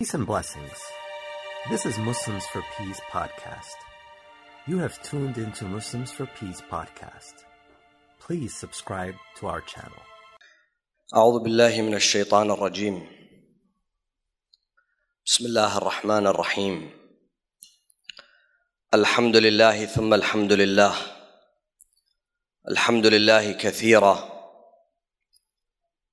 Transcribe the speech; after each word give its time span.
Peace 0.00 0.14
and 0.14 0.26
blessings. 0.26 0.78
This 1.70 1.84
is 1.84 1.98
Muslims 1.98 2.46
for 2.52 2.62
Peace 2.76 3.00
podcast. 3.10 3.78
You 4.68 4.78
have 4.78 5.02
tuned 5.02 5.38
into 5.38 5.64
Muslims 5.64 6.12
for 6.12 6.26
Peace 6.38 6.62
podcast. 6.70 7.34
Please 8.20 8.54
subscribe 8.54 9.16
to 9.40 9.48
our 9.48 9.60
channel. 9.60 10.02
أعوذ 11.14 11.42
بالله 11.42 11.82
من 11.82 11.94
الشيطان 11.94 12.50
الرجيم 12.50 13.06
بسم 15.26 15.46
الله 15.46 15.78
الرحمن 15.78 16.26
الرحيم 16.26 16.90
الحمد 18.94 19.36
لله 19.36 19.86
ثم 19.86 20.14
الحمد 20.14 20.52
لله 20.52 20.94
الحمد 22.70 23.06
لله 23.06 23.52
كثيرا 23.52 24.14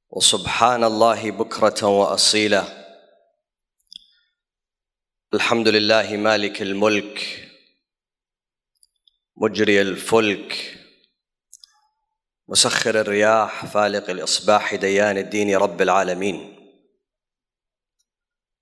وسبحان 0.10 0.84
الله 0.84 1.32
بكرة 1.32 1.88
وأصيلا 1.88 2.85
الحمد 5.36 5.68
لله 5.68 6.18
مالك 6.18 6.62
الملك 6.62 7.48
مجري 9.38 9.82
الفلك 9.82 10.78
مسخر 12.48 13.00
الرياح 13.00 13.66
فالق 13.66 14.10
الإصباح 14.10 14.76
ديان 14.76 15.18
الدين 15.18 15.56
رب 15.56 15.82
العالمين. 15.82 16.56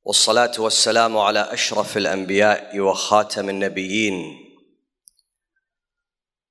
والصلاة 0.04 0.52
والسلام 0.60 1.18
على 1.18 1.40
أشرف 1.40 1.98
الأنبياء 1.98 2.80
وخاتم 2.80 3.50
النبيين 3.50 4.16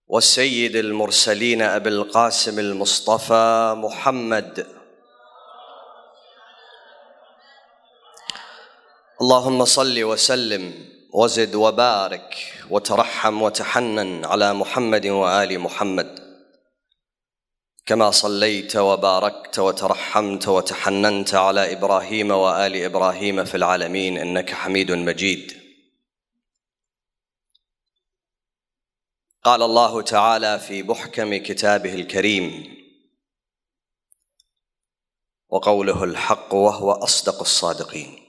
والسيد 0.07 0.77
المرسلين 0.77 1.63
أبي 1.63 1.89
القاسم 1.89 2.59
المصطفى 2.59 3.75
محمد 3.77 4.82
اللهم 9.23 9.65
صل 9.65 10.03
وسلم 10.03 10.89
وزد 11.13 11.55
وبارك 11.55 12.37
وترحم 12.71 13.43
وتحنن 13.43 14.25
على 14.25 14.55
محمد 14.55 15.07
وآل 15.07 15.59
محمد. 15.59 16.11
كما 17.87 18.11
صليت 18.11 18.77
وباركت 18.77 19.59
وترحمت 19.59 20.49
وتحننت 20.49 21.35
على 21.35 21.73
إبراهيم 21.73 22.31
وآل 22.31 22.77
إبراهيم 22.77 23.45
في 23.45 23.55
العالمين 23.57 24.19
إنك 24.19 24.51
حميد 24.51 24.93
مجيد. 24.93 25.53
قال 29.45 29.63
الله 29.63 30.03
تعالى 30.03 30.59
في 30.59 30.83
محكم 30.83 31.37
كتابه 31.37 31.95
الكريم 31.95 32.77
وقوله 35.49 36.05
الحق 36.05 36.55
وهو 36.55 36.93
أصدق 36.93 37.41
الصادقين. 37.41 38.22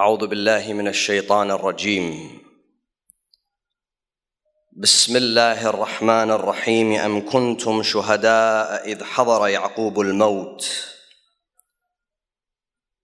أعوذ 0.00 0.26
بالله 0.26 0.72
من 0.72 0.88
الشيطان 0.88 1.50
الرجيم. 1.50 2.38
بسم 4.72 5.16
الله 5.16 5.70
الرحمن 5.70 6.30
الرحيم. 6.30 6.92
أم 6.92 7.30
كنتم 7.30 7.82
شهداء 7.82 8.88
إذ 8.88 9.04
حضر 9.04 9.48
يعقوب 9.48 10.00
الموت؟ 10.00 10.86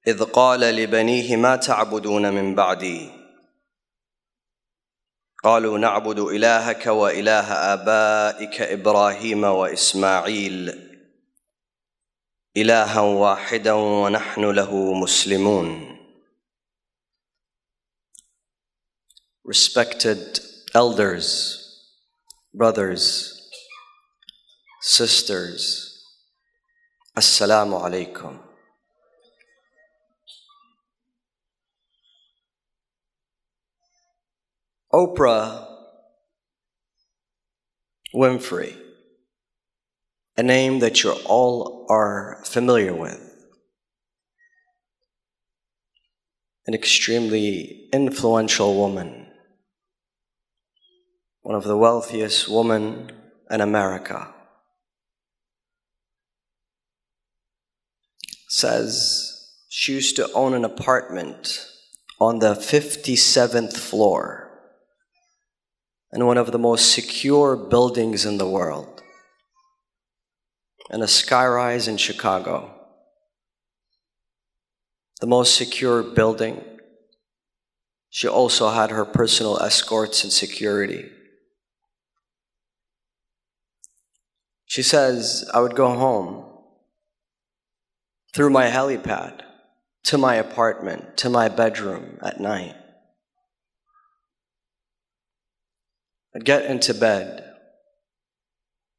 إذ 0.07 0.25
قال 0.25 0.61
لبنيه 0.61 1.37
ما 1.37 1.57
تعبدون 1.57 2.33
من 2.33 2.55
بعدي؟ 2.55 3.11
قالوا 5.45 5.79
نعبد 5.79 6.19
إلهك 6.19 6.87
وإله 6.87 7.53
آبائك 7.53 8.61
إبراهيم 8.63 9.45
وإسماعيل 9.45 10.91
إلها 12.57 13.01
واحدا 13.01 13.73
ونحن 13.73 14.45
له 14.51 14.95
مسلمون. 14.95 15.94
Respected 19.45 20.41
elders, 20.75 21.83
brothers, 22.55 23.51
sisters, 24.81 25.91
Assalamu 27.17 27.81
alaikum. 27.81 28.41
Oprah 34.93 35.67
Winfrey, 38.15 38.77
a 40.37 40.43
name 40.43 40.79
that 40.79 41.03
you 41.03 41.13
all 41.27 41.87
are 41.89 42.41
familiar 42.45 42.95
with, 42.95 43.21
an 46.67 46.75
extremely 46.75 47.89
influential 47.93 48.77
woman 48.77 49.24
one 51.45 51.55
of 51.55 51.65
the 51.65 51.77
wealthiest 51.77 52.49
women 52.49 53.13
in 53.51 53.61
America, 53.61 54.33
says 58.49 59.51
she 59.69 59.93
used 59.93 60.17
to 60.17 60.33
own 60.33 60.55
an 60.55 60.65
apartment 60.65 61.69
on 62.19 62.39
the 62.39 62.55
57th 62.55 63.77
floor 63.77 64.51
in 66.15 66.25
one 66.25 66.39
of 66.39 66.51
the 66.51 66.59
most 66.59 66.91
secure 66.91 67.57
buildings 67.57 68.25
in 68.25 68.39
the 68.39 68.49
world, 68.49 69.03
in 70.91 71.03
a 71.03 71.07
skyrise 71.07 71.87
in 71.87 71.99
Chicago. 71.99 72.75
The 75.21 75.27
most 75.27 75.55
secure 75.55 76.03
building. 76.03 76.65
She 78.09 78.27
also 78.27 78.71
had 78.71 78.91
her 78.91 79.05
personal 79.05 79.59
escorts 79.61 80.25
and 80.25 80.33
security. 80.33 81.11
She 84.75 84.83
says, 84.83 85.49
I 85.55 85.61
would 85.61 85.77
go 85.77 85.95
home 85.95 86.47
through 88.35 88.51
my 88.51 88.67
helipad 88.67 89.43
to 90.07 90.19
my 90.19 90.35
apartment, 90.35 91.17
to 91.19 91.31
my 91.31 91.49
bedroom 91.49 92.19
at 92.21 92.41
night. 92.41 92.75
I'd 96.35 96.45
get 96.45 96.65
into 96.65 96.93
bed, 96.93 97.55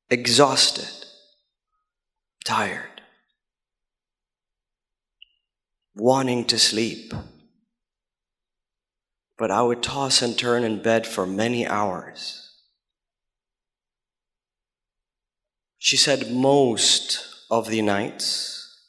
exhausted, 0.09 1.07
tired, 2.45 3.01
wanting 5.93 6.45
to 6.45 6.57
sleep. 6.57 7.13
But 9.37 9.51
I 9.51 9.61
would 9.61 9.83
toss 9.83 10.21
and 10.21 10.39
turn 10.39 10.63
in 10.63 10.81
bed 10.81 11.05
for 11.05 11.27
many 11.27 11.67
hours. 11.67 12.44
She 15.85 15.97
said, 15.97 16.31
most 16.31 17.19
of 17.51 17.67
the 17.67 17.79
nights, 17.83 18.81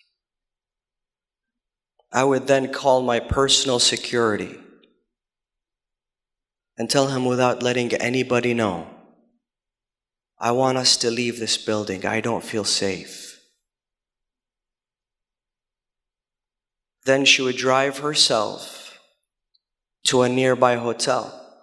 I 2.11 2.25
would 2.25 2.47
then 2.47 2.73
call 2.73 3.03
my 3.03 3.21
personal 3.21 3.81
security 3.81 4.59
and 6.79 6.89
tell 6.89 7.09
him 7.09 7.27
without 7.27 7.62
letting 7.62 7.93
anybody 7.93 8.55
know, 8.55 8.89
I 10.39 10.53
want 10.53 10.79
us 10.79 10.97
to 10.97 11.11
leave 11.11 11.39
this 11.39 11.59
building. 11.59 12.06
I 12.06 12.23
don't 12.23 12.43
feel 12.43 12.65
safe. 12.65 13.43
Then 17.05 17.27
she 17.27 17.43
would 17.43 17.59
drive 17.59 17.99
herself 17.99 18.99
to 20.05 20.23
a 20.23 20.31
nearby 20.31 20.77
hotel, 20.77 21.59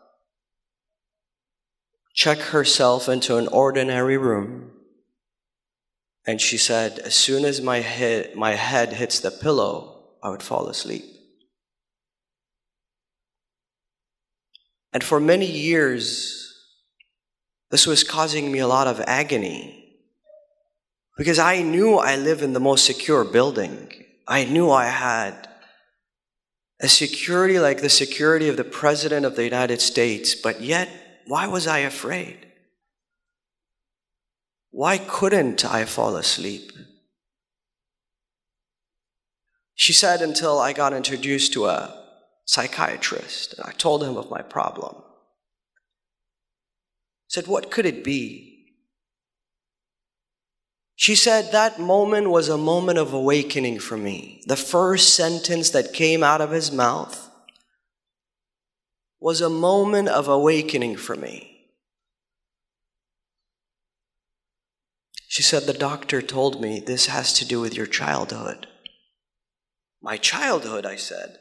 check 2.14 2.38
herself 2.38 3.10
into 3.10 3.38
an 3.38 3.48
ordinary 3.48 4.16
room 4.16 4.73
and 6.26 6.40
she 6.40 6.58
said, 6.58 7.00
as 7.00 7.16
soon 7.16 7.44
as 7.44 7.62
my 7.62 7.80
head, 7.80 8.36
my 8.36 8.52
head 8.52 8.94
hits 8.94 9.20
the 9.20 9.32
pillow, 9.32 10.06
I 10.22 10.30
would 10.30 10.44
fall 10.44 10.68
asleep. 10.68 11.04
And 14.94 15.04
for 15.04 15.20
many 15.20 15.50
years, 15.50 16.54
this 17.72 17.88
was 17.88 18.04
causing 18.04 18.52
me 18.52 18.60
a 18.60 18.68
lot 18.68 18.88
of 18.88 19.02
agony 19.02 19.98
because 21.18 21.40
I 21.40 21.62
knew 21.62 21.96
I 21.96 22.16
live 22.16 22.42
in 22.42 22.54
the 22.54 22.60
most 22.60 22.86
secure 22.86 23.24
building. 23.24 23.92
I 24.28 24.46
knew 24.46 24.70
I 24.72 24.86
had 24.86 25.50
a 26.80 26.88
security 26.88 27.60
like 27.60 27.82
the 27.82 27.90
security 27.90 28.48
of 28.48 28.58
the 28.58 28.64
President 28.64 29.26
of 29.26 29.36
the 29.36 29.44
United 29.44 29.82
States, 29.82 30.36
but 30.36 30.62
yet, 30.62 30.90
why 31.26 31.48
was 31.48 31.68
I 31.68 31.80
afraid? 31.80 32.53
Why 34.74 34.98
couldn't 34.98 35.64
I 35.64 35.86
fall 35.86 36.16
asleep? 36.16 36.72
She 39.76 39.94
said 39.94 40.24
until 40.24 40.58
I 40.58 40.74
got 40.74 40.94
introduced 40.94 41.54
to 41.54 41.68
a 41.68 41.96
psychiatrist 42.46 43.54
and 43.54 43.68
I 43.68 43.74
told 43.74 44.04
him 44.04 44.18
of 44.18 44.32
my 44.32 44.42
problem. 44.42 44.96
said, 47.28 47.46
What 47.46 47.70
could 47.70 47.86
it 47.86 48.04
be? 48.04 48.66
She 50.96 51.14
said 51.14 51.52
that 51.52 51.80
moment 51.80 52.32
was 52.32 52.50
a 52.50 52.58
moment 52.58 52.98
of 52.98 53.14
awakening 53.14 53.78
for 53.78 53.96
me. 53.96 54.42
The 54.48 54.56
first 54.58 55.14
sentence 55.14 55.70
that 55.70 55.94
came 55.94 56.24
out 56.24 56.42
of 56.42 56.50
his 56.50 56.72
mouth 56.72 57.30
was 59.20 59.40
a 59.40 59.52
moment 59.52 60.10
of 60.10 60.28
awakening 60.28 60.98
for 60.98 61.16
me. 61.16 61.53
She 65.34 65.42
said, 65.42 65.64
The 65.64 65.74
doctor 65.74 66.22
told 66.22 66.62
me 66.62 66.80
this 66.80 67.08
has 67.08 67.34
to 67.34 67.44
do 67.44 67.60
with 67.60 67.74
your 67.74 67.88
childhood. 67.88 68.68
My 70.00 70.16
childhood, 70.16 70.86
I 70.86 70.96
said. 70.96 71.40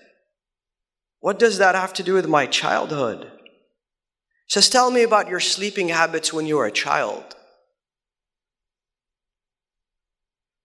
What 1.20 1.38
does 1.38 1.58
that 1.58 1.74
have 1.74 1.92
to 1.94 2.02
do 2.02 2.14
with 2.14 2.26
my 2.26 2.46
childhood? 2.46 3.30
She 4.46 4.54
says, 4.54 4.70
Tell 4.70 4.90
me 4.90 5.02
about 5.02 5.28
your 5.28 5.40
sleeping 5.40 5.90
habits 5.90 6.32
when 6.32 6.46
you 6.46 6.56
were 6.56 6.64
a 6.64 6.72
child. 6.72 7.36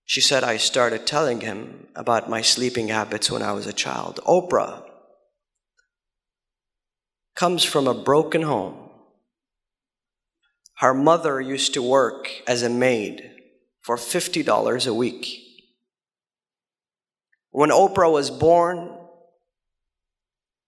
She 0.06 0.21
said, 0.21 0.45
I 0.45 0.56
started 0.56 1.06
telling 1.06 1.41
him 1.41 1.88
about 1.95 2.29
my 2.29 2.41
sleeping 2.41 2.88
habits 2.88 3.29
when 3.29 3.41
I 3.41 3.51
was 3.51 3.68
a 3.68 3.74
child. 3.74 4.21
Oprah 4.25 4.83
comes 7.35 7.65
from 7.65 7.89
a 7.89 7.94
broken 7.94 8.44
home. 8.44 8.87
Her 10.77 10.94
mother 10.94 11.41
used 11.41 11.74
to 11.74 11.81
work 11.81 12.29
as 12.45 12.62
a 12.62 12.69
maid 12.69 13.31
for 13.81 13.97
$50 13.97 14.88
a 14.88 14.94
week. 14.94 15.25
When 17.50 17.71
Oprah 17.71 18.12
was 18.12 18.29
born, 18.29 18.95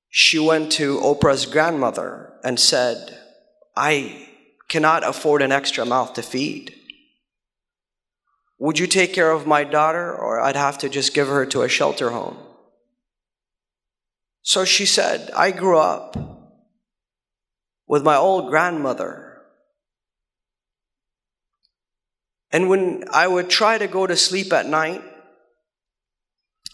she 0.10 0.40
went 0.40 0.72
to 0.74 1.00
Oprah's 1.00 1.46
grandmother 1.46 2.34
and 2.44 2.60
said, 2.60 3.20
I 3.76 4.28
cannot 4.68 5.08
afford 5.08 5.44
an 5.44 5.52
extra 5.52 5.86
mouth 5.86 6.14
to 6.14 6.24
feed. 6.24 6.74
Would 8.58 8.80
you 8.80 8.88
take 8.88 9.14
care 9.14 9.30
of 9.30 9.46
my 9.46 9.64
daughter, 9.64 10.12
or 10.12 10.42
I'd 10.42 10.56
have 10.56 10.80
to 10.80 10.90
just 10.90 11.14
give 11.14 11.28
her 11.28 11.46
to 11.46 11.62
a 11.62 11.70
shelter 11.70 12.10
home? 12.10 12.38
So 14.42 14.66
she 14.66 14.88
said, 14.88 15.30
I 15.36 15.52
grew 15.52 15.78
up 15.78 16.18
with 17.88 18.04
my 18.04 18.16
old 18.16 18.50
grandmother. 18.50 19.29
And 22.52 22.70
when 22.70 23.06
I 23.12 23.28
would 23.28 23.50
try 23.50 23.78
to 23.78 23.88
go 23.88 24.08
to 24.08 24.16
sleep 24.16 24.52
at 24.52 24.66
night, 24.66 25.04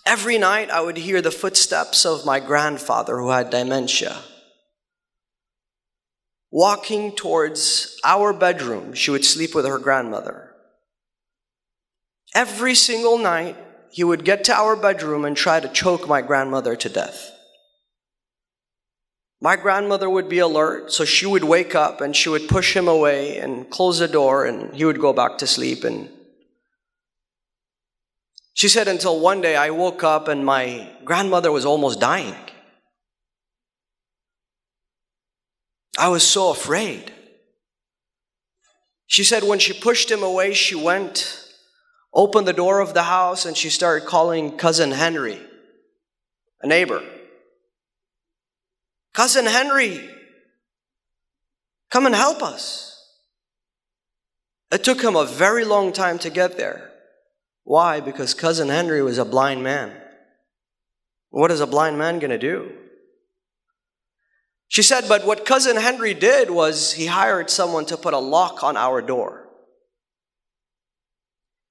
every 0.06 0.38
night 0.38 0.70
I 0.70 0.82
would 0.82 0.98
hear 0.98 1.22
the 1.22 1.32
footsteps 1.32 2.06
of 2.06 2.26
my 2.26 2.40
grandfather 2.40 3.18
who 3.18 3.30
had 3.30 3.50
dementia. 3.50 4.18
Walking 6.52 7.12
towards 7.14 8.00
our 8.06 8.32
bedroom, 8.32 8.94
she 8.94 9.12
would 9.12 9.26
sleep 9.26 9.54
with 9.54 9.66
her 9.66 9.80
grandmother. 9.80 10.52
Every 12.34 12.76
single 12.76 13.18
night, 13.18 13.58
he 13.92 14.04
would 14.04 14.24
get 14.24 14.46
to 14.46 14.54
our 14.54 14.76
bedroom 14.76 15.26
and 15.26 15.36
try 15.36 15.60
to 15.60 15.68
choke 15.68 16.08
my 16.08 16.22
grandmother 16.22 16.76
to 16.78 16.90
death. 16.90 17.35
My 19.42 19.56
grandmother 19.56 20.10
would 20.10 20.30
be 20.30 20.40
alert, 20.40 20.92
so 20.92 21.06
she 21.06 21.26
would 21.26 21.44
wake 21.44 21.76
up 21.76 22.02
and 22.02 22.16
she 22.16 22.30
would 22.30 22.48
push 22.48 22.76
him 22.76 22.88
away 22.88 23.38
and 23.38 23.70
close 23.70 24.00
the 24.00 24.08
door, 24.08 24.46
and 24.46 24.74
he 24.74 24.86
would 24.86 25.00
go 25.00 25.14
back 25.14 25.38
to 25.40 25.48
sleep. 25.48 25.84
And 25.84 26.10
she 28.54 28.70
said, 28.70 28.88
until 28.88 29.20
one 29.20 29.42
day 29.42 29.56
I 29.56 29.70
woke 29.70 30.04
up 30.04 30.28
and 30.28 30.46
my 30.46 30.90
grandmother 31.04 31.52
was 31.52 31.66
almost 31.66 32.00
dying. 32.00 32.36
I 35.98 36.08
was 36.08 36.24
so 36.24 36.50
afraid. 36.50 37.12
She 39.08 39.24
said, 39.24 39.44
when 39.44 39.60
she 39.60 39.74
pushed 39.74 40.10
him 40.10 40.24
away, 40.24 40.54
she 40.54 40.76
went 40.76 41.42
opened 42.14 42.48
the 42.48 42.54
door 42.54 42.80
of 42.80 42.94
the 42.94 43.04
house 43.04 43.46
and 43.46 43.58
she 43.58 43.70
started 43.70 44.08
calling 44.08 44.58
cousin 44.58 44.92
Henry, 44.92 45.40
a 46.62 46.68
neighbor. 46.68 47.04
Cousin 49.16 49.46
Henry, 49.46 50.10
come 51.90 52.06
and 52.06 52.14
help 52.14 52.44
us. 52.44 53.02
It 54.74 54.84
took 54.84 55.02
him 55.02 55.16
a 55.16 55.26
very 55.26 55.64
long 55.64 55.94
time 55.94 56.20
to 56.20 56.30
get 56.30 56.58
there. 56.58 56.92
Why? 57.64 58.02
Because 58.02 58.34
cousin 58.34 58.68
Henry 58.68 59.02
was 59.02 59.18
a 59.18 59.24
blind 59.24 59.64
man. 59.64 59.94
What 61.30 61.50
is 61.50 61.62
a 61.62 61.68
blind 61.68 61.98
man 61.98 62.20
going 62.20 62.32
to 62.32 62.38
do? 62.38 62.74
She 64.68 64.84
said, 64.84 65.06
but 65.08 65.26
what 65.26 65.46
cousin 65.46 65.78
Henry 65.78 66.14
did 66.14 66.52
was 66.52 66.92
he 66.92 67.06
hired 67.06 67.50
someone 67.50 67.86
to 67.86 67.96
put 67.96 68.14
a 68.14 68.20
lock 68.20 68.64
on 68.64 68.76
our 68.76 69.02
door. 69.02 69.48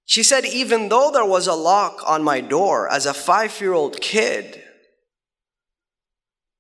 She 0.07 0.23
said, 0.23 0.47
even 0.47 0.89
though 0.89 1.11
there 1.13 1.27
was 1.27 1.47
a 1.47 1.53
lock 1.53 2.01
on 2.07 2.25
my 2.25 2.41
door 2.41 2.91
as 2.91 3.05
a 3.05 3.13
five 3.13 3.61
year 3.61 3.75
old 3.75 4.01
kid, 4.01 4.64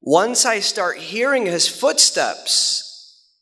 once 0.06 0.44
I 0.44 0.60
start 0.60 0.98
hearing 0.98 1.46
his 1.46 1.66
footsteps, 1.66 2.82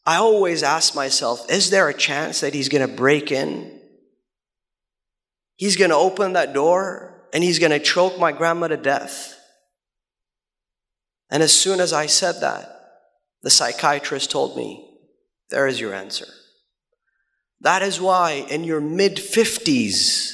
I 0.07 0.17
always 0.17 0.63
ask 0.63 0.95
myself, 0.95 1.51
is 1.51 1.71
there 1.71 1.89
a 1.89 1.95
chance 1.95 2.41
that 2.41 2.55
he's 2.55 2.69
going 2.69 2.89
to 2.89 2.97
break 2.97 3.33
in? 3.33 3.81
He's 5.57 5.77
going 5.77 5.91
to 5.91 5.97
open 5.97 6.35
that 6.35 6.53
door 6.53 7.29
and 7.33 7.43
he's 7.43 7.59
going 7.59 7.73
to 7.73 7.81
choke 7.81 8.17
my 8.17 8.31
grandma 8.31 8.69
to 8.69 8.77
death. 8.77 9.37
And 11.31 11.43
as 11.43 11.53
soon 11.53 11.81
as 11.81 11.93
I 11.93 12.07
said 12.07 12.41
that, 12.43 12.69
the 13.43 13.51
psychiatrist 13.51 14.31
told 14.31 14.57
me, 14.57 14.89
there 15.51 15.67
is 15.67 15.81
your 15.81 15.93
answer. 15.93 16.29
That 17.61 17.83
is 17.83 18.01
why 18.01 18.47
in 18.49 18.63
your 18.63 18.81
mid 18.81 19.17
50s, 19.17 20.31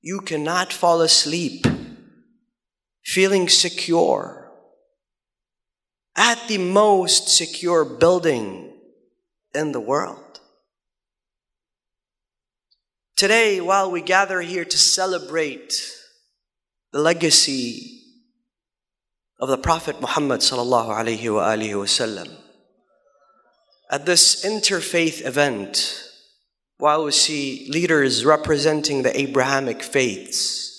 you 0.00 0.20
cannot 0.20 0.72
fall 0.72 1.00
asleep 1.00 1.64
feeling 3.04 3.48
secure 3.48 4.41
at 6.16 6.46
the 6.48 6.58
most 6.58 7.28
secure 7.28 7.84
building 7.84 8.72
in 9.54 9.72
the 9.72 9.80
world. 9.80 10.40
Today, 13.16 13.60
while 13.60 13.90
we 13.90 14.00
gather 14.00 14.40
here 14.40 14.64
to 14.64 14.78
celebrate 14.78 15.90
the 16.92 16.98
legacy 16.98 18.02
of 19.38 19.48
the 19.48 19.58
Prophet 19.58 20.00
Muhammad 20.00 20.40
sallallahu 20.40 20.88
alaihi 20.88 21.72
wasallam, 21.74 22.36
at 23.90 24.06
this 24.06 24.44
interfaith 24.44 25.24
event, 25.24 26.02
while 26.78 27.04
we 27.04 27.12
see 27.12 27.68
leaders 27.70 28.24
representing 28.24 29.02
the 29.02 29.20
Abrahamic 29.20 29.84
faiths. 29.84 30.71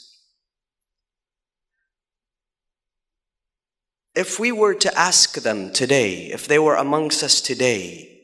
If 4.15 4.39
we 4.39 4.51
were 4.51 4.75
to 4.75 4.97
ask 4.97 5.41
them 5.41 5.71
today, 5.71 6.27
if 6.31 6.47
they 6.47 6.59
were 6.59 6.75
amongst 6.75 7.23
us 7.23 7.41
today, 7.41 8.21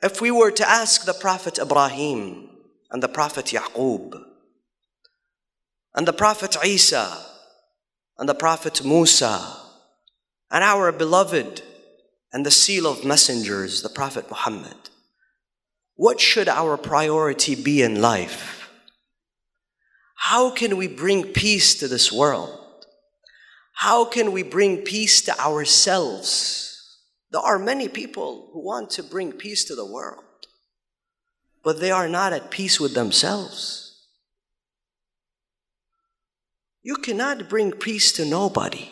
if 0.00 0.20
we 0.20 0.30
were 0.30 0.52
to 0.52 0.68
ask 0.68 1.04
the 1.04 1.14
Prophet 1.14 1.58
Ibrahim 1.58 2.50
and 2.90 3.02
the 3.02 3.08
Prophet 3.08 3.46
Yaqub 3.46 4.14
and 5.94 6.06
the 6.06 6.12
Prophet 6.12 6.56
Isa 6.64 7.18
and 8.18 8.28
the 8.28 8.34
Prophet 8.34 8.84
Musa 8.84 9.40
and 10.50 10.62
our 10.62 10.92
beloved 10.92 11.62
and 12.32 12.46
the 12.46 12.50
seal 12.50 12.86
of 12.86 13.04
messengers, 13.04 13.82
the 13.82 13.88
Prophet 13.88 14.30
Muhammad, 14.30 14.76
what 15.96 16.20
should 16.20 16.48
our 16.48 16.76
priority 16.76 17.56
be 17.56 17.82
in 17.82 18.00
life? 18.00 18.70
How 20.16 20.50
can 20.50 20.76
we 20.76 20.86
bring 20.86 21.24
peace 21.24 21.74
to 21.76 21.88
this 21.88 22.12
world? 22.12 22.63
How 23.74 24.04
can 24.04 24.32
we 24.32 24.42
bring 24.42 24.78
peace 24.78 25.20
to 25.22 25.38
ourselves? 25.38 26.98
There 27.30 27.40
are 27.40 27.58
many 27.58 27.88
people 27.88 28.50
who 28.52 28.64
want 28.64 28.90
to 28.90 29.02
bring 29.02 29.32
peace 29.32 29.64
to 29.64 29.74
the 29.74 29.84
world, 29.84 30.24
but 31.62 31.80
they 31.80 31.90
are 31.90 32.08
not 32.08 32.32
at 32.32 32.50
peace 32.50 32.80
with 32.80 32.94
themselves. 32.94 34.06
You 36.82 36.96
cannot 36.96 37.48
bring 37.48 37.72
peace 37.72 38.12
to 38.12 38.24
nobody, 38.24 38.90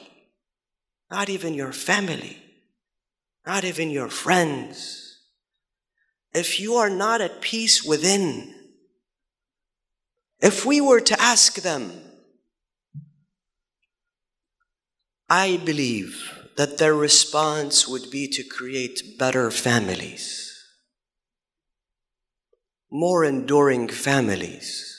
not 1.10 1.28
even 1.28 1.54
your 1.54 1.72
family, 1.72 2.42
not 3.46 3.64
even 3.64 3.90
your 3.90 4.08
friends 4.08 5.12
if 6.34 6.58
you 6.58 6.76
are 6.76 6.90
not 6.90 7.20
at 7.20 7.40
peace 7.40 7.84
within, 7.84 8.54
if 10.40 10.64
we 10.64 10.80
were 10.80 11.00
to 11.00 11.20
ask 11.20 11.56
them, 11.56 11.92
I 15.34 15.56
believe 15.56 16.30
that 16.58 16.76
their 16.76 16.94
response 16.94 17.88
would 17.88 18.10
be 18.10 18.28
to 18.28 18.44
create 18.44 19.18
better 19.18 19.50
families, 19.50 20.52
more 22.90 23.24
enduring 23.24 23.88
families. 23.88 24.90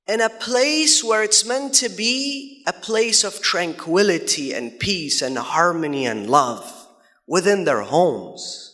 in 0.06 0.20
a 0.20 0.30
place 0.30 1.02
where 1.02 1.24
it's 1.24 1.44
meant 1.44 1.74
to 1.74 1.88
be 1.88 2.51
a 2.66 2.72
place 2.72 3.24
of 3.24 3.42
tranquility 3.42 4.52
and 4.52 4.78
peace 4.78 5.22
and 5.22 5.36
harmony 5.38 6.06
and 6.06 6.28
love 6.28 6.88
within 7.26 7.64
their 7.64 7.82
homes. 7.82 8.68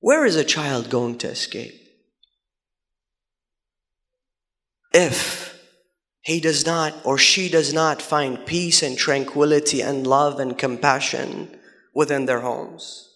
Where 0.00 0.26
is 0.26 0.36
a 0.36 0.44
child 0.44 0.90
going 0.90 1.18
to 1.18 1.28
escape? 1.28 1.80
If 4.92 5.58
he 6.22 6.40
does 6.40 6.64
not 6.64 6.94
or 7.04 7.18
she 7.18 7.48
does 7.48 7.72
not 7.72 8.00
find 8.00 8.46
peace 8.46 8.82
and 8.82 8.96
tranquility 8.96 9.82
and 9.82 10.06
love 10.06 10.40
and 10.40 10.56
compassion 10.56 11.58
within 11.94 12.26
their 12.26 12.40
homes. 12.40 13.10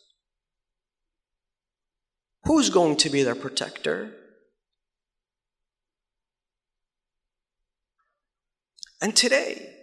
Who's 2.45 2.71
going 2.71 2.97
to 2.99 3.11
be 3.11 3.23
their 3.23 3.35
protector? 3.35 4.18
And 9.01 9.15
today, 9.15 9.75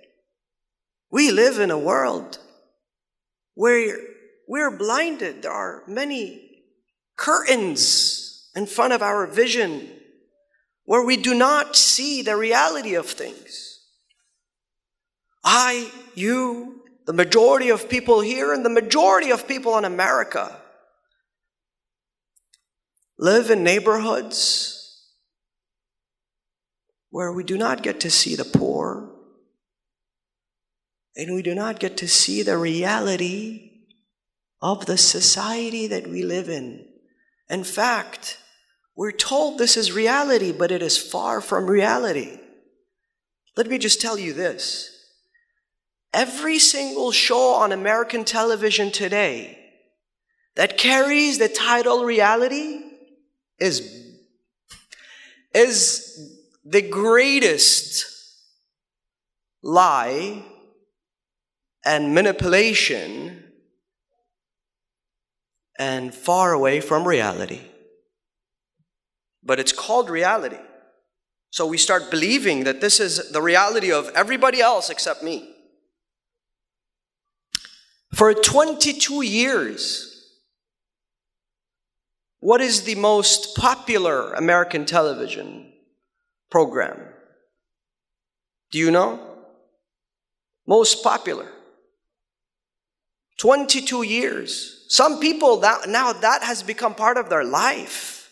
we 1.09 1.31
live 1.31 1.59
in 1.59 1.71
a 1.71 1.77
world 1.77 2.37
where 3.53 3.97
we're 4.47 4.77
blinded. 4.77 5.43
There 5.43 5.51
are 5.51 5.83
many 5.87 6.63
curtains 7.15 8.49
in 8.55 8.65
front 8.65 8.93
of 8.93 9.01
our 9.01 9.25
vision 9.25 9.89
where 10.83 11.03
we 11.03 11.17
do 11.17 11.33
not 11.33 11.75
see 11.75 12.21
the 12.21 12.35
reality 12.35 12.95
of 12.95 13.05
things. 13.05 13.79
I, 15.43 15.91
you, 16.13 16.83
the 17.05 17.13
majority 17.13 17.69
of 17.69 17.87
people 17.89 18.19
here, 18.21 18.53
and 18.53 18.65
the 18.65 18.69
majority 18.69 19.31
of 19.31 19.47
people 19.47 19.77
in 19.77 19.85
America 19.85 20.55
live 23.17 23.49
in 23.49 23.63
neighborhoods 23.63 24.74
where 27.15 27.31
we 27.31 27.45
do 27.45 27.57
not 27.57 27.81
get 27.81 28.01
to 28.01 28.09
see 28.09 28.35
the 28.35 28.43
poor 28.43 29.09
and 31.15 31.33
we 31.33 31.41
do 31.41 31.55
not 31.55 31.79
get 31.79 31.95
to 31.95 32.09
see 32.09 32.43
the 32.43 32.57
reality 32.57 33.71
of 34.61 34.85
the 34.85 34.97
society 34.97 35.87
that 35.87 36.05
we 36.07 36.23
live 36.23 36.49
in. 36.49 36.85
In 37.49 37.63
fact, 37.63 38.37
we're 38.97 39.13
told 39.13 39.57
this 39.57 39.77
is 39.77 39.93
reality, 39.93 40.51
but 40.51 40.71
it 40.71 40.81
is 40.81 40.97
far 40.97 41.39
from 41.39 41.67
reality. 41.67 42.37
Let 43.55 43.67
me 43.67 43.77
just 43.77 44.01
tell 44.01 44.19
you 44.19 44.33
this. 44.33 44.91
Every 46.13 46.59
single 46.59 47.13
show 47.13 47.53
on 47.53 47.71
American 47.71 48.25
television 48.25 48.91
today 48.91 49.57
that 50.57 50.77
carries 50.77 51.37
the 51.37 51.47
title 51.47 52.03
reality 52.03 52.81
is, 53.57 54.19
is 55.53 56.34
the 56.65 56.81
greatest 56.81 58.05
lie 59.61 60.43
and 61.85 62.15
manipulation 62.15 63.43
and 65.77 66.13
far 66.13 66.53
away 66.53 66.81
from 66.81 67.07
reality. 67.07 67.61
But 69.43 69.59
it's 69.59 69.71
called 69.71 70.09
reality. 70.09 70.57
So 71.51 71.67
we 71.67 71.77
start 71.77 72.09
believing 72.09 72.63
that 72.63 72.81
this 72.81 72.99
is 72.99 73.31
the 73.31 73.41
reality 73.43 73.91
of 73.91 74.09
everybody 74.15 74.59
else 74.59 74.89
except 74.89 75.21
me. 75.21 75.53
For 78.11 78.33
22 78.33 79.21
years, 79.21 80.11
what 82.39 82.61
is 82.61 82.83
the 82.83 82.95
most 82.95 83.55
popular 83.55 84.33
American 84.33 84.85
television 84.85 85.73
program? 86.49 86.99
Do 88.71 88.79
you 88.79 88.91
know? 88.91 89.19
Most 90.67 91.03
popular. 91.03 91.51
22 93.37 94.03
years. 94.03 94.85
Some 94.87 95.19
people 95.19 95.57
that, 95.57 95.89
now 95.89 96.13
that 96.13 96.43
has 96.43 96.63
become 96.63 96.95
part 96.95 97.17
of 97.17 97.29
their 97.29 97.43
life. 97.43 98.31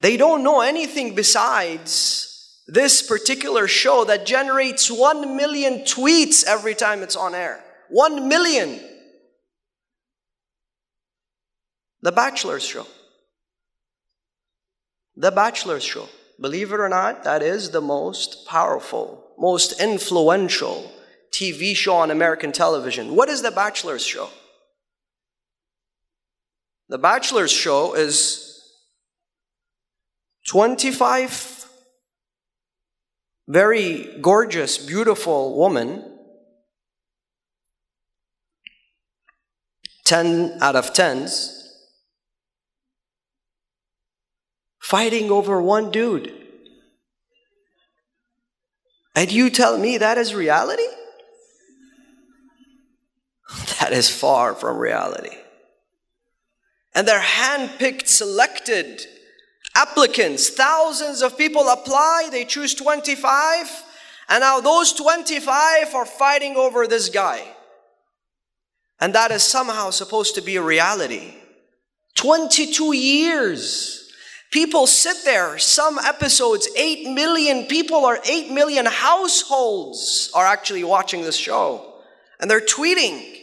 They 0.00 0.16
don't 0.16 0.42
know 0.42 0.60
anything 0.60 1.14
besides 1.14 2.60
this 2.66 3.02
particular 3.02 3.68
show 3.68 4.04
that 4.04 4.26
generates 4.26 4.90
1 4.90 5.36
million 5.36 5.80
tweets 5.80 6.44
every 6.44 6.74
time 6.74 7.02
it's 7.02 7.16
on 7.16 7.34
air. 7.34 7.62
1 7.88 8.28
million. 8.28 8.80
The 12.02 12.12
Bachelor's 12.12 12.64
Show. 12.66 12.86
The 15.16 15.30
Bachelor's 15.30 15.84
Show. 15.84 16.08
Believe 16.42 16.72
it 16.72 16.80
or 16.80 16.88
not, 16.88 17.22
that 17.22 17.40
is 17.40 17.70
the 17.70 17.80
most 17.80 18.46
powerful, 18.48 19.32
most 19.38 19.80
influential 19.80 20.92
TV 21.30 21.74
show 21.74 21.94
on 21.94 22.10
American 22.10 22.50
television. 22.50 23.14
What 23.14 23.28
is 23.28 23.42
The 23.42 23.52
Bachelor's 23.52 24.04
Show? 24.04 24.28
The 26.88 26.98
Bachelor's 26.98 27.52
Show 27.52 27.94
is 27.94 28.60
25 30.48 31.60
very 33.48 34.18
gorgeous, 34.20 34.78
beautiful 34.78 35.56
woman. 35.56 36.08
10 40.04 40.58
out 40.60 40.74
of 40.74 40.92
10s 40.92 41.61
fighting 44.82 45.30
over 45.30 45.62
one 45.62 45.90
dude. 45.90 46.34
And 49.14 49.30
you 49.30 49.48
tell 49.48 49.78
me 49.78 49.98
that 49.98 50.18
is 50.18 50.34
reality? 50.34 50.82
That 53.80 53.92
is 53.92 54.08
far 54.08 54.54
from 54.54 54.78
reality. 54.78 55.36
And 56.94 57.06
they're 57.06 57.20
handpicked, 57.20 58.06
selected 58.06 59.02
applicants. 59.74 60.50
Thousands 60.50 61.20
of 61.20 61.36
people 61.36 61.68
apply, 61.68 62.28
they 62.30 62.44
choose 62.44 62.74
25, 62.74 63.84
and 64.28 64.40
now 64.40 64.60
those 64.60 64.92
25 64.92 65.94
are 65.94 66.06
fighting 66.06 66.56
over 66.56 66.86
this 66.86 67.08
guy. 67.08 67.44
And 69.00 69.14
that 69.14 69.32
is 69.32 69.42
somehow 69.42 69.90
supposed 69.90 70.36
to 70.36 70.42
be 70.42 70.56
a 70.56 70.62
reality. 70.62 71.34
22 72.14 72.94
years 72.94 74.01
People 74.52 74.86
sit 74.86 75.16
there, 75.24 75.56
some 75.56 75.98
episodes, 75.98 76.68
8 76.76 77.08
million 77.14 77.64
people 77.64 78.04
or 78.04 78.18
8 78.22 78.50
million 78.50 78.84
households 78.84 80.30
are 80.34 80.44
actually 80.44 80.84
watching 80.84 81.22
this 81.22 81.36
show. 81.36 81.94
And 82.38 82.50
they're 82.50 82.60
tweeting. 82.60 83.38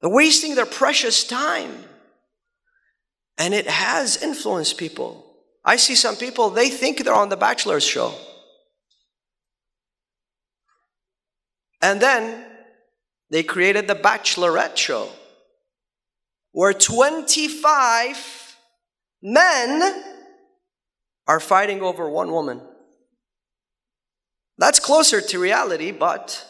They're 0.00 0.10
wasting 0.10 0.54
their 0.54 0.64
precious 0.64 1.24
time. 1.24 1.72
And 3.36 3.52
it 3.52 3.66
has 3.66 4.22
influenced 4.22 4.78
people. 4.78 5.26
I 5.64 5.74
see 5.74 5.96
some 5.96 6.14
people, 6.14 6.50
they 6.50 6.68
think 6.68 7.02
they're 7.02 7.12
on 7.12 7.28
the 7.28 7.36
Bachelor's 7.36 7.82
show. 7.82 8.14
And 11.82 12.00
then 12.00 12.44
they 13.30 13.42
created 13.42 13.88
the 13.88 13.96
Bachelorette 13.96 14.76
show, 14.76 15.08
where 16.52 16.72
25 16.72 18.45
Men 19.28 20.04
are 21.26 21.40
fighting 21.40 21.82
over 21.82 22.08
one 22.08 22.30
woman. 22.30 22.60
That's 24.56 24.78
closer 24.78 25.20
to 25.20 25.40
reality, 25.40 25.90
but 25.90 26.46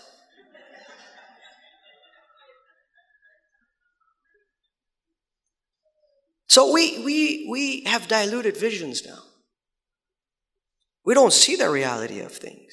So 6.48 6.72
we, 6.72 7.04
we, 7.04 7.46
we 7.50 7.84
have 7.84 8.08
diluted 8.08 8.56
visions 8.56 9.04
now. 9.04 9.18
We 11.04 11.12
don't 11.12 11.34
see 11.34 11.54
the 11.54 11.68
reality 11.68 12.20
of 12.20 12.32
things. 12.32 12.72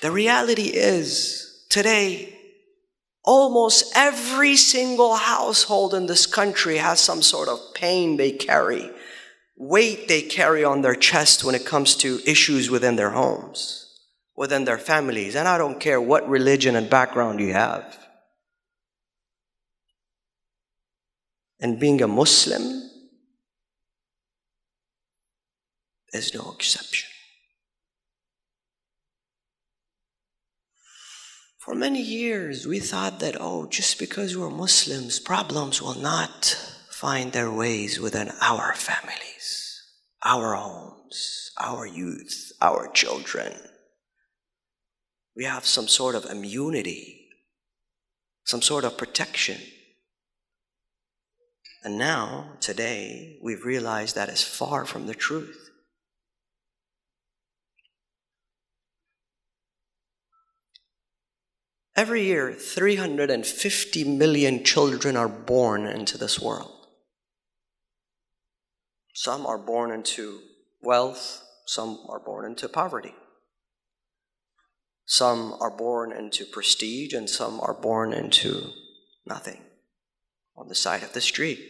The 0.00 0.10
reality 0.10 0.70
is 0.72 1.66
today, 1.68 2.39
Almost 3.24 3.92
every 3.94 4.56
single 4.56 5.14
household 5.14 5.94
in 5.94 6.06
this 6.06 6.26
country 6.26 6.78
has 6.78 7.00
some 7.00 7.22
sort 7.22 7.48
of 7.48 7.74
pain 7.74 8.16
they 8.16 8.32
carry, 8.32 8.90
weight 9.56 10.08
they 10.08 10.22
carry 10.22 10.64
on 10.64 10.80
their 10.80 10.94
chest 10.94 11.44
when 11.44 11.54
it 11.54 11.66
comes 11.66 11.94
to 11.96 12.20
issues 12.26 12.70
within 12.70 12.96
their 12.96 13.10
homes, 13.10 14.00
within 14.36 14.64
their 14.64 14.78
families. 14.78 15.36
And 15.36 15.46
I 15.46 15.58
don't 15.58 15.78
care 15.80 16.00
what 16.00 16.28
religion 16.28 16.76
and 16.76 16.88
background 16.88 17.40
you 17.40 17.52
have. 17.52 17.98
And 21.60 21.78
being 21.78 22.00
a 22.00 22.08
Muslim 22.08 22.90
is 26.14 26.32
no 26.34 26.52
exception. 26.52 27.09
For 31.60 31.74
many 31.74 32.00
years, 32.00 32.66
we 32.66 32.80
thought 32.80 33.20
that, 33.20 33.36
oh, 33.38 33.66
just 33.66 33.98
because 33.98 34.34
we're 34.34 34.48
Muslims, 34.48 35.20
problems 35.20 35.82
will 35.82 35.94
not 35.94 36.46
find 36.88 37.32
their 37.32 37.52
ways 37.52 38.00
within 38.00 38.30
our 38.40 38.72
families, 38.74 39.82
our 40.24 40.54
homes, 40.54 41.50
our 41.60 41.86
youth, 41.86 42.52
our 42.62 42.88
children. 42.88 43.52
We 45.36 45.44
have 45.44 45.66
some 45.66 45.86
sort 45.86 46.14
of 46.14 46.24
immunity, 46.24 47.28
some 48.44 48.62
sort 48.62 48.84
of 48.84 48.96
protection. 48.96 49.60
And 51.84 51.98
now, 51.98 52.52
today, 52.60 53.38
we've 53.42 53.66
realized 53.66 54.14
that 54.14 54.30
is 54.30 54.42
far 54.42 54.86
from 54.86 55.06
the 55.06 55.14
truth. 55.14 55.69
Every 62.00 62.24
year, 62.24 62.54
350 62.54 64.04
million 64.04 64.64
children 64.64 65.18
are 65.18 65.28
born 65.28 65.86
into 65.86 66.16
this 66.16 66.40
world. 66.40 66.86
Some 69.12 69.44
are 69.44 69.58
born 69.58 69.92
into 69.92 70.40
wealth, 70.80 71.44
some 71.66 71.98
are 72.08 72.18
born 72.18 72.46
into 72.46 72.70
poverty. 72.70 73.14
Some 75.04 75.54
are 75.60 75.76
born 75.76 76.10
into 76.10 76.46
prestige, 76.46 77.12
and 77.12 77.28
some 77.28 77.60
are 77.60 77.74
born 77.74 78.14
into 78.14 78.70
nothing 79.26 79.60
on 80.56 80.68
the 80.68 80.74
side 80.74 81.02
of 81.02 81.12
the 81.12 81.20
street. 81.20 81.60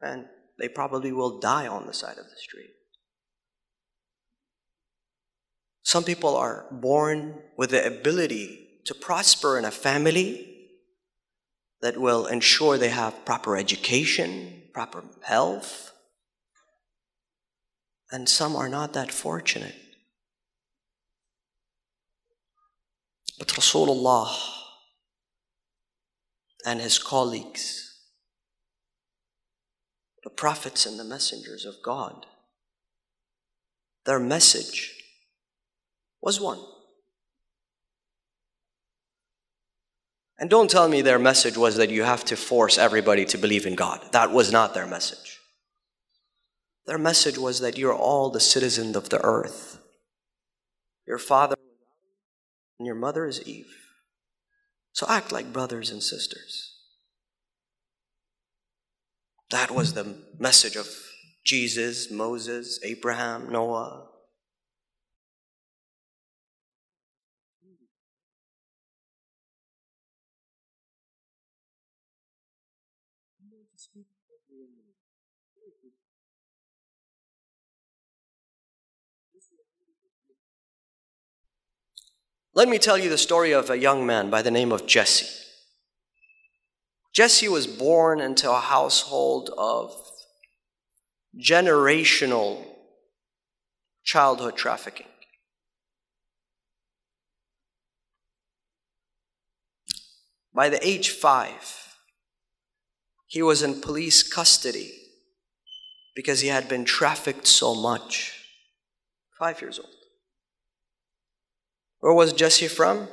And 0.00 0.26
they 0.56 0.68
probably 0.68 1.10
will 1.10 1.40
die 1.40 1.66
on 1.66 1.88
the 1.88 1.94
side 1.94 2.18
of 2.18 2.30
the 2.30 2.38
street. 2.38 2.70
Some 5.82 6.04
people 6.04 6.36
are 6.36 6.66
born 6.70 7.42
with 7.56 7.70
the 7.70 7.84
ability 7.84 8.63
to 8.84 8.94
prosper 8.94 9.58
in 9.58 9.64
a 9.64 9.70
family 9.70 10.54
that 11.80 11.98
will 11.98 12.26
ensure 12.26 12.78
they 12.78 12.88
have 12.88 13.24
proper 13.24 13.56
education, 13.56 14.62
proper 14.72 15.04
health. 15.22 15.92
And 18.10 18.28
some 18.28 18.56
are 18.56 18.68
not 18.68 18.92
that 18.92 19.10
fortunate. 19.10 19.74
But 23.38 23.48
Rasulullah 23.48 24.34
and 26.64 26.80
his 26.80 26.98
colleagues, 26.98 27.98
the 30.22 30.30
prophets 30.30 30.86
and 30.86 30.98
the 30.98 31.04
messengers 31.04 31.64
of 31.64 31.74
God, 31.84 32.26
their 34.06 34.20
message 34.20 34.94
was 36.22 36.40
one 36.40 36.60
And 40.38 40.50
don't 40.50 40.70
tell 40.70 40.88
me 40.88 41.00
their 41.00 41.18
message 41.18 41.56
was 41.56 41.76
that 41.76 41.90
you 41.90 42.02
have 42.02 42.24
to 42.26 42.36
force 42.36 42.76
everybody 42.76 43.24
to 43.26 43.38
believe 43.38 43.66
in 43.66 43.76
God. 43.76 44.00
That 44.12 44.32
was 44.32 44.50
not 44.50 44.74
their 44.74 44.86
message. 44.86 45.38
Their 46.86 46.98
message 46.98 47.38
was 47.38 47.60
that 47.60 47.78
you're 47.78 47.94
all 47.94 48.30
the 48.30 48.40
citizens 48.40 48.96
of 48.96 49.08
the 49.08 49.22
earth. 49.24 49.78
Your 51.06 51.18
father 51.18 51.56
and 52.78 52.86
your 52.86 52.96
mother 52.96 53.26
is 53.26 53.46
Eve. 53.46 53.74
So 54.92 55.06
act 55.08 55.32
like 55.32 55.52
brothers 55.52 55.90
and 55.90 56.02
sisters. 56.02 56.72
That 59.50 59.70
was 59.70 59.94
the 59.94 60.16
message 60.38 60.76
of 60.76 60.88
Jesus, 61.44 62.10
Moses, 62.10 62.80
Abraham, 62.82 63.50
Noah, 63.50 64.08
Let 82.56 82.68
me 82.68 82.78
tell 82.78 82.96
you 82.96 83.10
the 83.10 83.18
story 83.18 83.50
of 83.50 83.68
a 83.68 83.76
young 83.76 84.06
man 84.06 84.30
by 84.30 84.40
the 84.40 84.50
name 84.50 84.70
of 84.70 84.86
Jesse. 84.86 85.26
Jesse 87.12 87.48
was 87.48 87.66
born 87.66 88.20
into 88.20 88.50
a 88.50 88.60
household 88.60 89.50
of 89.58 89.92
generational 91.36 92.64
childhood 94.04 94.56
trafficking. 94.56 95.06
By 100.52 100.68
the 100.68 100.86
age 100.86 101.10
five, 101.10 101.83
he 103.34 103.42
was 103.42 103.64
in 103.64 103.80
police 103.80 104.22
custody 104.22 104.92
because 106.14 106.38
he 106.38 106.46
had 106.46 106.68
been 106.68 106.84
trafficked 106.84 107.48
so 107.48 107.74
much. 107.74 108.32
Five 109.36 109.60
years 109.60 109.80
old. 109.80 109.88
Where 111.98 112.14
was 112.14 112.32
Jesse 112.32 112.68
from? 112.68 113.08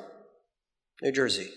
New 1.01 1.11
Jersey. 1.11 1.49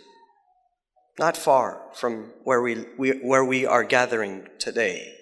Not 1.19 1.37
far 1.37 1.83
from 1.93 2.33
where 2.45 2.63
we, 2.63 2.87
we, 2.97 3.11
where 3.19 3.45
we 3.45 3.67
are 3.67 3.85
gathering 3.85 4.49
today. 4.59 5.13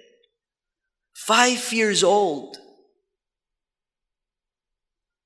Five 1.13 1.73
years 1.73 2.05
old. 2.05 2.59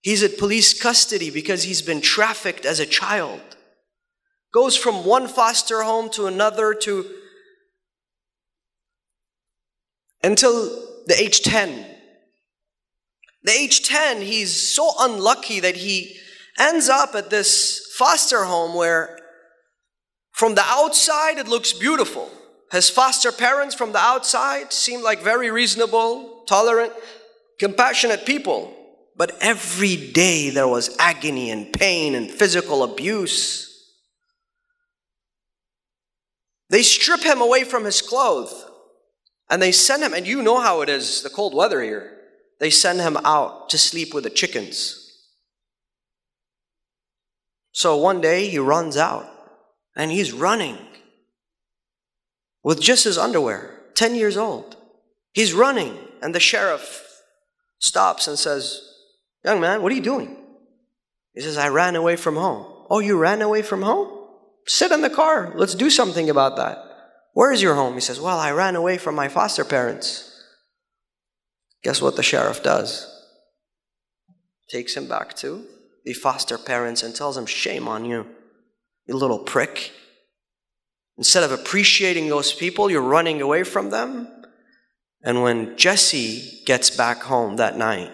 He's 0.01 0.23
at 0.23 0.39
police 0.39 0.73
custody 0.81 1.29
because 1.29 1.65
he's 1.65 1.83
been 1.83 2.01
trafficked 2.01 2.65
as 2.65 2.81
a 2.81 2.87
child. 2.87 3.43
Goes 4.55 4.75
from 4.75 5.05
one 5.05 5.29
foster 5.29 5.83
home 5.83 6.09
to 6.13 6.27
another 6.27 6.73
to 6.73 7.05
until 10.23 10.87
the 11.07 11.15
age 11.19 11.43
10. 11.43 11.87
The 13.43 13.53
age 13.53 13.87
10, 13.87 14.23
he's 14.23 14.53
so 14.55 14.91
unlucky 14.99 15.61
that 15.61 15.77
he 15.77 16.17
ends 16.59 16.89
up 16.89 17.15
at 17.15 17.31
this 17.31 17.95
foster 17.97 18.45
home 18.45 18.75
where 18.75 19.19
from 20.33 20.55
the 20.55 20.65
outside 20.65 21.39
it 21.39 21.49
looks 21.49 21.73
beautiful. 21.73 22.31
His 22.73 22.91
foster 22.91 23.31
parents 23.31 23.75
from 23.75 23.93
the 23.93 23.99
outside 23.99 24.73
seem 24.73 25.03
like 25.03 25.23
very 25.23 25.51
reasonable, 25.51 26.45
tolerant, 26.49 26.93
compassionate 27.61 28.27
people. 28.27 28.73
But 29.17 29.37
every 29.41 29.97
day 29.97 30.51
there 30.51 30.69
was 30.69 30.95
agony 30.99 31.51
and 31.51 31.73
pain 31.73 32.15
and 32.15 32.31
physical 32.31 32.83
abuse. 32.83 33.73
They 36.69 36.83
strip 36.83 37.23
him 37.23 37.41
away 37.41 37.63
from 37.65 37.85
his 37.85 38.03
clothes 38.03 38.65
and 39.49 39.63
they 39.63 39.73
send 39.73 40.03
him, 40.03 40.13
and 40.13 40.27
you 40.27 40.43
know 40.43 40.61
how 40.61 40.81
it 40.83 40.89
is, 40.89 41.23
the 41.23 41.31
cold 41.31 41.55
weather 41.55 41.83
here. 41.83 42.13
They 42.59 42.71
send 42.71 43.01
him 43.01 43.17
out 43.19 43.69
to 43.71 43.79
sleep 43.79 44.15
with 44.15 44.25
the 44.25 44.31
chickens. 44.31 45.03
So 47.73 47.97
one 47.97 48.21
day 48.21 48.49
he 48.49 48.59
runs 48.59 48.97
out 48.97 49.29
and 49.95 50.11
he's 50.11 50.33
running 50.33 50.79
with 52.63 52.81
just 52.81 53.05
his 53.05 53.19
underwear, 53.19 53.79
10 53.95 54.15
years 54.15 54.37
old. 54.37 54.77
He's 55.33 55.53
running, 55.53 55.97
and 56.23 56.35
the 56.35 56.41
sheriff 56.41 57.07
stops 57.79 58.27
and 58.27 58.39
says, 58.39 58.81
Young 59.45 59.61
man, 59.61 59.83
what 59.83 59.93
are 59.93 59.95
you 59.95 60.03
doing? 60.03 60.37
He 61.35 61.43
says, 61.43 61.59
I 61.59 61.69
ran 61.69 61.95
away 61.95 62.17
from 62.17 62.37
home. 62.37 62.87
Oh, 62.89 62.99
you 62.99 63.19
ran 63.19 63.43
away 63.43 63.61
from 63.61 63.83
home? 63.83 64.27
Sit 64.67 64.91
in 64.91 65.03
the 65.03 65.11
car. 65.11 65.53
Let's 65.55 65.75
do 65.75 65.91
something 65.91 66.31
about 66.31 66.57
that. 66.57 66.86
Where 67.37 67.53
is 67.53 67.61
your 67.61 67.75
home? 67.75 67.93
He 67.93 68.01
says, 68.01 68.19
Well, 68.19 68.39
I 68.39 68.51
ran 68.51 68.77
away 68.77 68.97
from 68.97 69.15
my 69.15 69.29
foster 69.29 69.63
parents. 69.63 70.43
Guess 71.83 72.01
what 72.01 72.17
the 72.17 72.23
sheriff 72.23 72.63
does? 72.63 73.07
Takes 74.71 74.97
him 74.97 75.07
back 75.07 75.35
to 75.37 75.63
the 76.07 76.15
foster 76.15 76.57
parents 76.57 77.03
and 77.03 77.15
tells 77.15 77.37
them, 77.37 77.45
Shame 77.45 77.89
on 77.89 78.07
you, 78.07 78.27
you 79.05 79.15
little 79.15 79.39
prick. 79.39 79.93
Instead 81.19 81.43
of 81.43 81.53
appreciating 81.53 82.31
those 82.31 82.55
people, 82.55 82.91
you're 82.91 83.03
running 83.03 83.43
away 83.43 83.65
from 83.65 83.91
them. 83.91 84.29
And 85.23 85.43
when 85.43 85.77
Jesse 85.77 86.63
gets 86.65 86.89
back 86.89 87.25
home 87.25 87.57
that 87.57 87.77
night, 87.77 88.13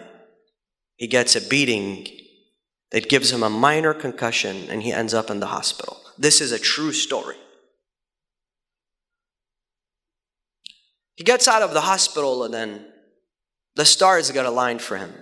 he 0.96 1.06
gets 1.06 1.36
a 1.36 1.46
beating 1.46 2.08
that 2.90 3.08
gives 3.08 3.32
him 3.32 3.44
a 3.44 3.48
minor 3.48 3.94
concussion 3.94 4.68
and 4.68 4.82
he 4.82 4.92
ends 4.92 5.14
up 5.14 5.30
in 5.30 5.38
the 5.38 5.46
hospital. 5.46 6.00
This 6.18 6.40
is 6.40 6.50
a 6.50 6.58
true 6.58 6.92
story. 6.92 7.36
He 11.14 11.24
gets 11.24 11.46
out 11.46 11.62
of 11.62 11.74
the 11.74 11.82
hospital 11.82 12.44
and 12.44 12.52
then 12.52 12.86
the 13.74 13.84
stars 13.84 14.30
get 14.30 14.46
aligned 14.46 14.82
for 14.82 14.96
him. 14.96 15.12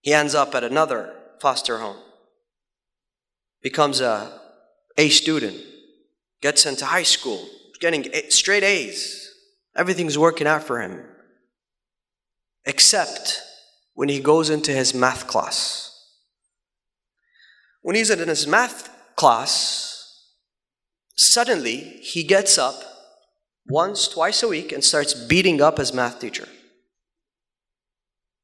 He 0.00 0.12
ends 0.12 0.34
up 0.34 0.54
at 0.54 0.64
another 0.64 1.14
foster 1.40 1.78
home, 1.78 1.98
becomes 3.62 4.00
a 4.00 4.40
A 4.98 5.08
student, 5.08 5.58
gets 6.40 6.66
into 6.66 6.84
high 6.84 7.04
school, 7.04 7.48
getting 7.80 8.04
straight 8.28 8.62
A's. 8.62 9.30
Everything's 9.74 10.18
working 10.18 10.46
out 10.46 10.64
for 10.64 10.80
him. 10.80 11.02
Except 12.64 13.40
when 13.94 14.08
he 14.08 14.20
goes 14.20 14.50
into 14.50 14.72
his 14.72 14.94
math 14.94 15.26
class. 15.26 15.88
When 17.80 17.96
he's 17.96 18.10
in 18.10 18.28
his 18.28 18.46
math 18.46 18.90
class, 19.16 20.28
suddenly 21.14 21.76
he 21.76 22.22
gets 22.22 22.58
up 22.58 22.91
once, 23.66 24.08
twice 24.08 24.42
a 24.42 24.48
week 24.48 24.72
and 24.72 24.82
starts 24.82 25.14
beating 25.14 25.60
up 25.60 25.78
his 25.78 25.92
math 25.92 26.20
teacher. 26.20 26.48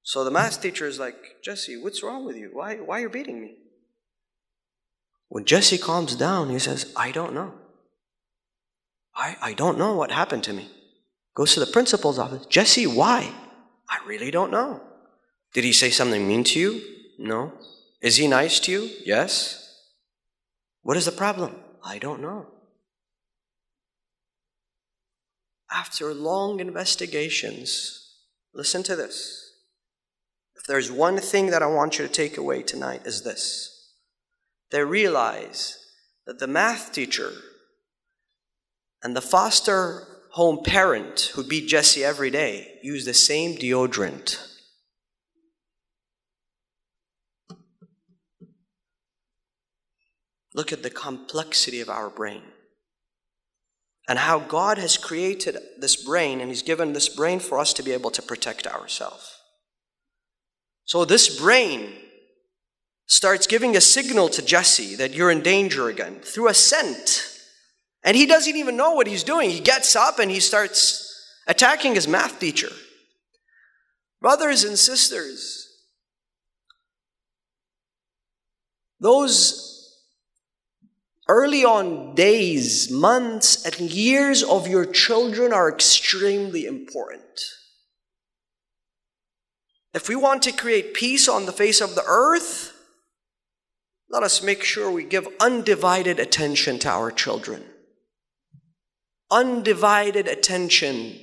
So 0.02 0.24
the 0.24 0.30
math 0.30 0.62
teacher 0.62 0.86
is 0.86 0.98
like, 0.98 1.42
Jesse, 1.42 1.76
what's 1.76 2.02
wrong 2.02 2.24
with 2.24 2.36
you? 2.36 2.50
Why, 2.52 2.76
why 2.76 2.98
are 2.98 3.02
you 3.02 3.08
beating 3.10 3.40
me? 3.40 3.56
When 5.28 5.44
Jesse 5.44 5.76
calms 5.78 6.16
down, 6.16 6.48
he 6.48 6.58
says, 6.58 6.92
I 6.96 7.10
don't 7.10 7.34
know. 7.34 7.52
I, 9.14 9.36
I 9.42 9.52
don't 9.52 9.76
know 9.76 9.94
what 9.94 10.10
happened 10.10 10.44
to 10.44 10.52
me. 10.52 10.70
Goes 11.34 11.54
to 11.54 11.60
the 11.60 11.66
principal's 11.66 12.18
office. 12.18 12.46
Jesse, 12.46 12.86
why? 12.86 13.30
I 13.88 13.98
really 14.06 14.30
don't 14.30 14.50
know. 14.50 14.80
Did 15.52 15.64
he 15.64 15.72
say 15.72 15.90
something 15.90 16.26
mean 16.26 16.44
to 16.44 16.58
you? 16.58 16.82
No. 17.18 17.52
Is 18.00 18.16
he 18.16 18.28
nice 18.28 18.60
to 18.60 18.72
you? 18.72 18.90
Yes. 19.04 19.64
What 20.82 20.96
is 20.96 21.04
the 21.04 21.12
problem? 21.12 21.54
I 21.84 21.98
don't 21.98 22.22
know. 22.22 22.46
After 25.70 26.14
long 26.14 26.60
investigations, 26.60 28.14
listen 28.54 28.82
to 28.84 28.96
this. 28.96 29.52
If 30.56 30.64
there's 30.64 30.90
one 30.90 31.18
thing 31.18 31.46
that 31.50 31.62
I 31.62 31.66
want 31.66 31.98
you 31.98 32.06
to 32.06 32.12
take 32.12 32.36
away 32.36 32.62
tonight, 32.62 33.02
is 33.04 33.22
this. 33.22 33.94
They 34.70 34.82
realize 34.82 35.78
that 36.26 36.38
the 36.38 36.46
math 36.46 36.92
teacher 36.92 37.32
and 39.02 39.14
the 39.14 39.20
foster 39.20 40.06
home 40.32 40.62
parent 40.64 41.32
who 41.34 41.44
beat 41.44 41.68
Jesse 41.68 42.04
every 42.04 42.30
day 42.30 42.78
use 42.82 43.04
the 43.04 43.14
same 43.14 43.56
deodorant. 43.56 44.44
Look 50.54 50.72
at 50.72 50.82
the 50.82 50.90
complexity 50.90 51.80
of 51.80 51.88
our 51.88 52.10
brain 52.10 52.42
and 54.08 54.18
how 54.18 54.38
God 54.38 54.78
has 54.78 54.96
created 54.96 55.58
this 55.78 55.94
brain 55.94 56.40
and 56.40 56.48
He's 56.48 56.62
given 56.62 56.94
this 56.94 57.08
brain 57.08 57.38
for 57.38 57.58
us 57.58 57.74
to 57.74 57.82
be 57.82 57.92
able 57.92 58.10
to 58.10 58.22
protect 58.22 58.66
ourselves. 58.66 59.36
So, 60.84 61.04
this 61.04 61.38
brain 61.38 61.92
starts 63.06 63.46
giving 63.46 63.76
a 63.76 63.80
signal 63.80 64.28
to 64.30 64.42
Jesse 64.42 64.96
that 64.96 65.12
you're 65.12 65.30
in 65.30 65.42
danger 65.42 65.88
again 65.88 66.20
through 66.20 66.48
a 66.48 66.54
scent. 66.54 67.34
And 68.02 68.16
he 68.16 68.26
doesn't 68.26 68.56
even 68.56 68.76
know 68.76 68.92
what 68.92 69.06
he's 69.06 69.24
doing. 69.24 69.50
He 69.50 69.60
gets 69.60 69.96
up 69.96 70.18
and 70.18 70.30
he 70.30 70.40
starts 70.40 71.04
attacking 71.46 71.94
his 71.94 72.08
math 72.08 72.38
teacher. 72.38 72.70
Brothers 74.20 74.64
and 74.64 74.78
sisters, 74.78 75.68
those 79.00 79.67
early 81.28 81.64
on 81.64 82.14
days, 82.14 82.90
months, 82.90 83.64
and 83.64 83.90
years 83.90 84.42
of 84.42 84.66
your 84.66 84.86
children 84.86 85.52
are 85.52 85.68
extremely 85.68 86.64
important. 86.64 87.24
If 89.94 90.08
we 90.08 90.16
want 90.16 90.42
to 90.42 90.52
create 90.52 90.94
peace 90.94 91.28
on 91.28 91.46
the 91.46 91.52
face 91.52 91.80
of 91.80 91.94
the 91.94 92.04
earth, 92.06 92.74
let 94.10 94.22
us 94.22 94.42
make 94.42 94.62
sure 94.62 94.90
we 94.90 95.04
give 95.04 95.28
undivided 95.38 96.18
attention 96.18 96.78
to 96.80 96.88
our 96.88 97.10
children. 97.10 97.62
Undivided 99.30 100.26
attention 100.26 101.18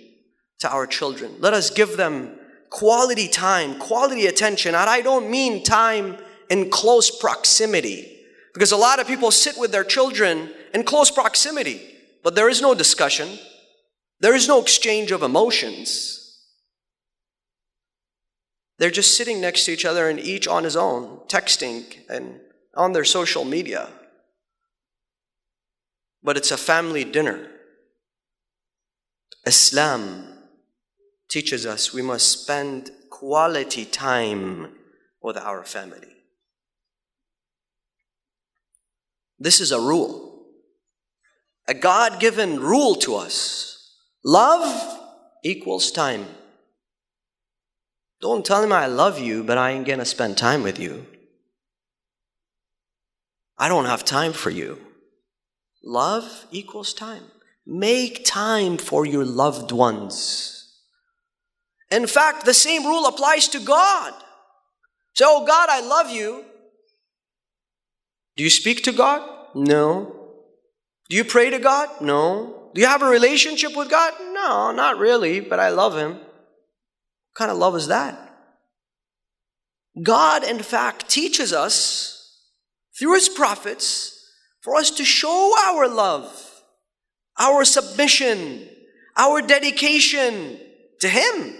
to 0.59 0.69
our 0.69 0.85
children. 0.85 1.35
Let 1.39 1.53
us 1.53 1.71
give 1.71 1.97
them 1.97 2.37
quality 2.69 3.27
time, 3.27 3.79
quality 3.79 4.27
attention. 4.27 4.75
And 4.75 4.89
I 4.89 5.01
don't 5.01 5.31
mean 5.31 5.63
time 5.63 6.17
in 6.49 6.69
close 6.69 7.09
proximity. 7.09 8.14
Because 8.55 8.71
a 8.71 8.77
lot 8.77 9.01
of 9.01 9.07
people 9.07 9.31
sit 9.31 9.57
with 9.57 9.73
their 9.73 9.83
children 9.83 10.49
in 10.73 10.85
close 10.85 11.11
proximity, 11.11 11.81
but 12.23 12.35
there 12.35 12.47
is 12.47 12.61
no 12.61 12.73
discussion, 12.73 13.37
there 14.21 14.33
is 14.33 14.47
no 14.47 14.61
exchange 14.61 15.11
of 15.11 15.23
emotions. 15.23 16.21
They're 18.77 18.91
just 18.91 19.17
sitting 19.17 19.41
next 19.41 19.65
to 19.65 19.73
each 19.73 19.83
other 19.83 20.07
and 20.07 20.21
each 20.21 20.47
on 20.47 20.63
his 20.63 20.77
own, 20.77 21.19
texting 21.27 21.83
and 22.09 22.39
on 22.75 22.93
their 22.93 23.03
social 23.03 23.43
media. 23.43 23.89
But 26.23 26.37
it's 26.37 26.51
a 26.51 26.57
family 26.57 27.03
dinner. 27.03 27.49
Islam 29.45 30.33
teaches 31.27 31.65
us 31.65 31.93
we 31.93 32.01
must 32.01 32.43
spend 32.43 32.89
quality 33.09 33.83
time 33.83 34.75
with 35.21 35.35
our 35.35 35.65
family. 35.65 36.14
This 39.39 39.59
is 39.59 39.71
a 39.71 39.79
rule, 39.79 40.45
a 41.67 41.73
God 41.73 42.19
given 42.19 42.59
rule 42.59 42.95
to 42.95 43.15
us. 43.15 43.95
Love 44.23 44.99
equals 45.43 45.91
time. 45.91 46.25
Don't 48.21 48.45
tell 48.45 48.63
him 48.63 48.71
I 48.71 48.87
love 48.87 49.19
you, 49.19 49.43
but 49.43 49.57
I 49.57 49.71
ain't 49.71 49.87
gonna 49.87 50.05
spend 50.05 50.37
time 50.37 50.63
with 50.63 50.79
you. 50.79 51.05
I 53.57 53.67
don't 53.67 53.85
have 53.85 54.03
time 54.03 54.33
for 54.33 54.49
you. 54.49 54.79
Love 55.83 56.45
equals 56.51 56.93
time. 56.93 57.23
Make 57.65 58.25
time 58.25 58.77
for 58.77 59.05
your 59.05 59.25
loved 59.25 59.71
ones. 59.71 60.81
In 61.91 62.07
fact, 62.07 62.45
the 62.45 62.53
same 62.53 62.85
rule 62.85 63.05
applies 63.05 63.47
to 63.49 63.59
God. 63.59 64.13
So, 65.13 65.25
oh 65.29 65.45
God, 65.45 65.69
I 65.69 65.81
love 65.81 66.09
you, 66.09 66.45
do 68.35 68.43
you 68.43 68.49
speak 68.49 68.83
to 68.83 68.91
God? 68.91 69.27
No. 69.55 70.31
Do 71.09 71.15
you 71.15 71.23
pray 71.23 71.49
to 71.49 71.59
God? 71.59 72.01
No. 72.01 72.71
Do 72.73 72.81
you 72.81 72.87
have 72.87 73.01
a 73.01 73.07
relationship 73.07 73.75
with 73.75 73.89
God? 73.89 74.13
No, 74.33 74.71
not 74.71 74.97
really, 74.97 75.39
but 75.39 75.59
I 75.59 75.69
love 75.69 75.95
Him. 75.95 76.13
What 76.13 77.35
kind 77.35 77.51
of 77.51 77.57
love 77.57 77.75
is 77.75 77.87
that? 77.87 78.21
God, 80.03 80.43
in 80.43 80.59
fact, 80.59 81.07
teaches 81.07 81.53
us 81.53 82.41
through 82.99 83.13
His 83.15 83.29
prophets 83.29 84.29
for 84.61 84.75
us 84.75 84.91
to 84.91 85.05
show 85.05 85.53
our 85.67 85.87
love, 85.87 86.61
our 87.39 87.63
submission, 87.63 88.67
our 89.15 89.41
dedication 89.41 90.59
to 90.99 91.07
Him. 91.07 91.55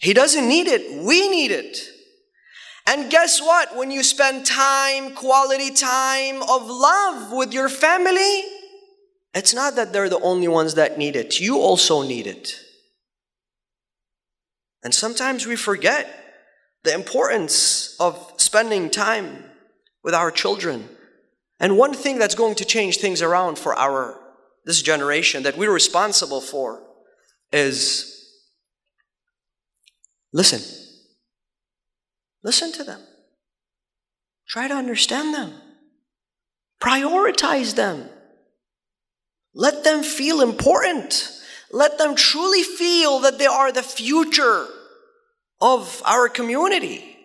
He 0.00 0.12
doesn't 0.12 0.48
need 0.48 0.66
it, 0.66 1.04
we 1.04 1.28
need 1.28 1.52
it. 1.52 1.78
And 2.86 3.10
guess 3.10 3.42
what? 3.42 3.76
When 3.76 3.90
you 3.90 4.02
spend 4.02 4.46
time, 4.46 5.14
quality 5.14 5.70
time 5.72 6.42
of 6.42 6.68
love 6.68 7.32
with 7.32 7.52
your 7.52 7.68
family, 7.68 8.42
it's 9.34 9.52
not 9.52 9.74
that 9.74 9.92
they're 9.92 10.08
the 10.08 10.20
only 10.20 10.48
ones 10.48 10.74
that 10.74 10.96
need 10.96 11.16
it. 11.16 11.40
You 11.40 11.58
also 11.58 12.02
need 12.02 12.26
it. 12.26 12.54
And 14.84 14.94
sometimes 14.94 15.46
we 15.46 15.56
forget 15.56 16.08
the 16.84 16.94
importance 16.94 17.96
of 17.98 18.32
spending 18.36 18.88
time 18.88 19.44
with 20.04 20.14
our 20.14 20.30
children. 20.30 20.88
And 21.58 21.76
one 21.76 21.92
thing 21.92 22.18
that's 22.18 22.36
going 22.36 22.54
to 22.54 22.64
change 22.64 22.98
things 22.98 23.20
around 23.20 23.58
for 23.58 23.74
our 23.74 24.20
this 24.64 24.82
generation 24.82 25.44
that 25.44 25.56
we're 25.56 25.72
responsible 25.72 26.40
for 26.40 26.82
is 27.52 28.30
listen. 30.32 30.85
Listen 32.42 32.72
to 32.72 32.84
them. 32.84 33.00
Try 34.48 34.68
to 34.68 34.74
understand 34.74 35.34
them. 35.34 35.52
Prioritize 36.80 37.74
them. 37.74 38.08
Let 39.54 39.84
them 39.84 40.02
feel 40.02 40.40
important. 40.40 41.32
Let 41.72 41.98
them 41.98 42.14
truly 42.14 42.62
feel 42.62 43.20
that 43.20 43.38
they 43.38 43.46
are 43.46 43.72
the 43.72 43.82
future 43.82 44.66
of 45.60 46.02
our 46.04 46.28
community. 46.28 47.16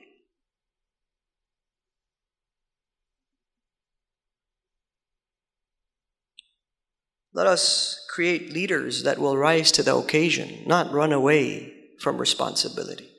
Let 7.34 7.47
us 7.47 8.06
create 8.10 8.52
leaders 8.52 9.04
that 9.04 9.19
will 9.19 9.38
rise 9.38 9.71
to 9.74 9.84
the 9.84 9.95
occasion, 9.95 10.63
not 10.65 10.91
run 10.91 11.13
away 11.13 11.74
from 12.00 12.17
responsibility 12.17 13.11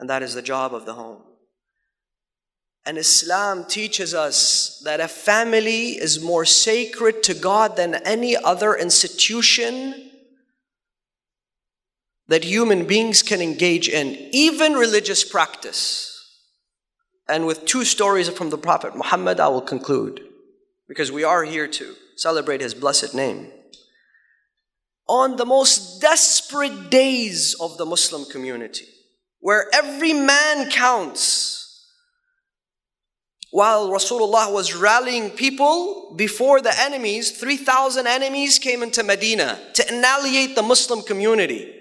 and 0.00 0.08
that 0.08 0.22
is 0.22 0.34
the 0.34 0.42
job 0.42 0.74
of 0.74 0.86
the 0.86 0.94
home. 0.94 1.22
And 2.86 2.96
Islam 2.96 3.66
teaches 3.66 4.14
us 4.14 4.80
that 4.84 4.98
a 4.98 5.06
family 5.06 5.90
is 5.90 6.24
more 6.24 6.46
sacred 6.46 7.22
to 7.24 7.34
God 7.34 7.76
than 7.76 7.94
any 7.94 8.34
other 8.34 8.74
institution 8.74 10.10
that 12.28 12.44
human 12.44 12.86
beings 12.86 13.22
can 13.22 13.42
engage 13.42 13.88
in, 13.88 14.16
even 14.32 14.72
religious 14.72 15.22
practice. 15.22 16.16
And 17.28 17.46
with 17.46 17.66
two 17.66 17.84
stories 17.84 18.30
from 18.30 18.48
the 18.48 18.56
Prophet 18.56 18.96
Muhammad, 18.96 19.38
I 19.38 19.48
will 19.48 19.60
conclude, 19.60 20.22
because 20.88 21.12
we 21.12 21.24
are 21.24 21.44
here 21.44 21.68
to 21.68 21.94
celebrate 22.16 22.62
his 22.62 22.72
blessed 22.72 23.14
name. 23.14 23.52
On 25.06 25.36
the 25.36 25.44
most 25.44 26.00
desperate 26.00 26.88
days 26.88 27.54
of 27.60 27.76
the 27.76 27.84
Muslim 27.84 28.24
community, 28.24 28.86
where 29.40 29.66
every 29.72 30.12
man 30.12 30.70
counts. 30.70 31.56
while 33.52 33.90
Rasulullah 33.90 34.52
was 34.52 34.76
rallying 34.76 35.30
people 35.30 36.14
before 36.14 36.60
the 36.60 36.72
enemies, 36.80 37.32
3,000 37.32 38.06
enemies 38.06 38.60
came 38.60 38.80
into 38.80 39.02
Medina 39.02 39.58
to 39.74 39.88
annihilate 39.88 40.54
the 40.54 40.62
Muslim 40.62 41.02
community. 41.02 41.74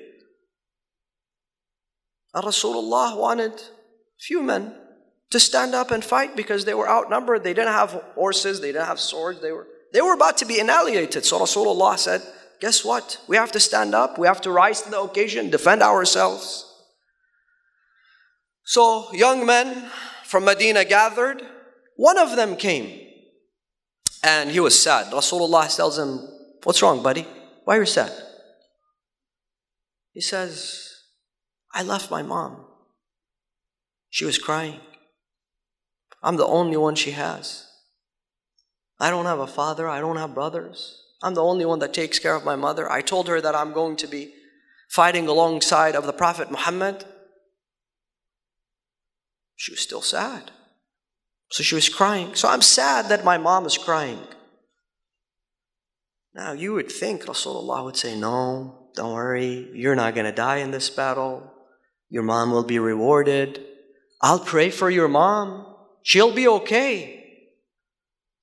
And 2.33 2.43
Rasulullah 2.43 3.15
wanted 3.15 3.53
few 4.19 4.41
men 4.41 4.73
to 5.29 5.39
stand 5.39 5.75
up 5.75 5.91
and 5.91 6.03
fight 6.03 6.35
because 6.35 6.65
they 6.65 6.73
were 6.73 6.89
outnumbered. 6.89 7.43
They 7.43 7.53
didn't 7.53 7.73
have 7.73 7.91
horses, 8.15 8.61
they 8.61 8.71
didn't 8.71 8.87
have 8.87 8.99
swords, 8.99 9.39
they 9.41 9.51
were, 9.51 9.67
they 9.93 10.01
were 10.01 10.13
about 10.13 10.37
to 10.39 10.45
be 10.45 10.59
annihilated. 10.59 11.23
So 11.23 11.39
Rasulullah 11.39 11.97
said, 11.97 12.21
Guess 12.59 12.83
what? 12.83 13.21
We 13.27 13.37
have 13.37 13.53
to 13.53 13.59
stand 13.59 13.95
up, 13.95 14.17
we 14.17 14.27
have 14.27 14.41
to 14.41 14.51
rise 14.51 14.81
to 14.81 14.89
the 14.89 14.99
occasion, 14.99 15.49
defend 15.49 15.81
ourselves. 15.81 16.68
So 18.69 19.11
young 19.13 19.47
men 19.47 19.89
from 20.25 20.45
Medina 20.45 20.85
gathered. 20.85 21.41
One 21.95 22.19
of 22.19 22.35
them 22.35 22.55
came 22.55 23.01
and 24.23 24.51
he 24.51 24.59
was 24.59 24.77
sad. 24.77 25.11
Rasulullah 25.11 25.75
tells 25.75 25.97
him, 25.97 26.19
What's 26.63 26.83
wrong, 26.83 27.01
buddy? 27.01 27.25
Why 27.65 27.77
are 27.77 27.79
you 27.79 27.87
sad? 27.87 28.11
He 30.13 30.21
says, 30.21 30.87
I 31.73 31.81
left 31.81 32.11
my 32.11 32.21
mom. 32.21 32.63
She 34.11 34.23
was 34.23 34.37
crying. 34.37 34.79
I'm 36.21 36.37
the 36.37 36.45
only 36.45 36.77
one 36.77 36.93
she 36.93 37.11
has. 37.11 37.65
I 38.99 39.09
don't 39.09 39.25
have 39.25 39.39
a 39.39 39.47
father, 39.47 39.89
I 39.89 39.99
don't 39.99 40.17
have 40.17 40.35
brothers. 40.35 41.01
I'm 41.23 41.33
the 41.33 41.43
only 41.43 41.65
one 41.65 41.79
that 41.79 41.95
takes 41.95 42.19
care 42.19 42.35
of 42.35 42.45
my 42.45 42.55
mother. 42.55 42.87
I 42.91 43.01
told 43.01 43.29
her 43.29 43.41
that 43.41 43.55
I'm 43.55 43.73
going 43.73 43.95
to 43.95 44.07
be 44.07 44.31
fighting 44.89 45.27
alongside 45.27 45.95
of 45.95 46.05
the 46.05 46.13
Prophet 46.13 46.51
Muhammad. 46.51 47.05
She 49.59 49.73
was 49.73 49.81
still 49.81 50.01
sad. 50.01 50.51
So 51.51 51.63
she 51.63 51.75
was 51.75 51.89
crying. 51.89 52.33
So 52.33 52.47
I'm 52.47 52.61
sad 52.61 53.09
that 53.09 53.25
my 53.25 53.37
mom 53.37 53.65
is 53.65 53.77
crying. 53.77 54.21
Now 56.33 56.53
you 56.53 56.71
would 56.71 56.89
think 56.89 57.25
Rasulullah 57.25 57.83
would 57.83 57.97
say, 57.97 58.17
No, 58.17 58.91
don't 58.95 59.13
worry, 59.13 59.69
you're 59.73 59.97
not 59.97 60.15
going 60.15 60.27
to 60.27 60.31
die 60.31 60.57
in 60.57 60.71
this 60.71 60.89
battle. 60.89 61.51
Your 62.09 62.23
mom 62.23 62.51
will 62.51 62.63
be 62.63 62.79
rewarded. 62.79 63.61
I'll 64.21 64.39
pray 64.39 64.69
for 64.69 64.89
your 64.89 65.09
mom. 65.09 65.65
She'll 66.03 66.33
be 66.33 66.47
okay. 66.47 67.17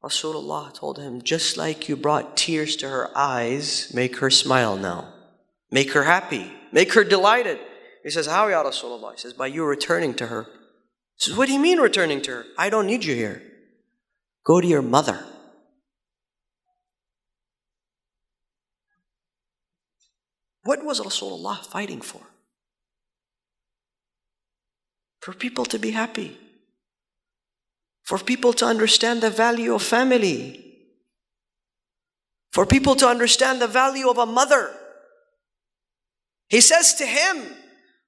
Rasulullah 0.04 0.74
told 0.74 0.98
him, 0.98 1.22
just 1.22 1.56
like 1.56 1.88
you 1.88 1.96
brought 1.96 2.36
tears 2.36 2.76
to 2.76 2.90
her 2.90 3.10
eyes, 3.16 3.90
make 3.94 4.18
her 4.18 4.28
smile 4.28 4.76
now. 4.76 5.14
Make 5.70 5.92
her 5.94 6.04
happy. 6.04 6.52
Make 6.72 6.92
her 6.92 7.04
delighted. 7.04 7.58
He 8.04 8.10
says, 8.10 8.26
How, 8.26 8.48
Ya 8.48 8.62
Rasulullah? 8.62 9.12
He 9.12 9.18
says, 9.18 9.32
By 9.32 9.46
you 9.46 9.64
returning 9.64 10.12
to 10.16 10.26
her. 10.26 10.46
Says, 11.18 11.36
What 11.36 11.46
do 11.46 11.52
you 11.52 11.60
mean 11.60 11.78
returning 11.78 12.20
to 12.22 12.30
her? 12.30 12.46
I 12.58 12.70
don't 12.70 12.86
need 12.86 13.04
you 13.04 13.14
here. 13.14 13.42
Go 14.44 14.60
to 14.60 14.66
your 14.66 14.82
mother. 14.82 15.24
What 20.62 20.84
was 20.84 21.00
Rasulullah 21.00 21.64
fighting 21.64 22.00
for? 22.00 22.22
For 25.20 25.32
people 25.32 25.64
to 25.66 25.78
be 25.78 25.90
happy 25.90 26.38
for 28.06 28.18
people 28.20 28.52
to 28.52 28.64
understand 28.64 29.20
the 29.20 29.30
value 29.30 29.74
of 29.74 29.82
family, 29.82 30.64
for 32.52 32.64
people 32.64 32.94
to 32.94 33.08
understand 33.08 33.60
the 33.60 33.66
value 33.66 34.08
of 34.08 34.16
a 34.16 34.24
mother. 34.24 34.70
He 36.48 36.60
says 36.60 36.94
to 36.94 37.04
him, 37.04 37.42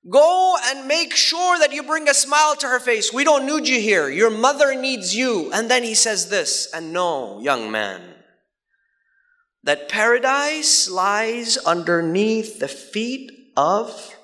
Go 0.09 0.57
and 0.67 0.87
make 0.87 1.15
sure 1.15 1.59
that 1.59 1.73
you 1.73 1.83
bring 1.83 2.09
a 2.09 2.15
smile 2.15 2.57
to 2.57 2.67
her 2.67 2.79
face. 2.79 3.13
We 3.13 3.25
don't 3.25 3.47
need 3.47 3.69
you 3.69 3.81
here. 3.81 4.09
Your 4.09 4.31
mother 4.31 4.75
needs 4.75 5.15
you. 5.15 5.51
And 5.53 5.71
then 5.71 5.83
he 5.83 5.95
says 5.95 6.29
this, 6.29 6.69
and 6.73 6.93
no, 6.93 7.41
young 7.41 7.71
man, 7.71 8.15
that 9.65 9.89
paradise 9.89 10.89
lies 10.89 11.57
underneath 11.59 12.59
the 12.59 12.69
feet 12.69 13.31
of 13.57 14.15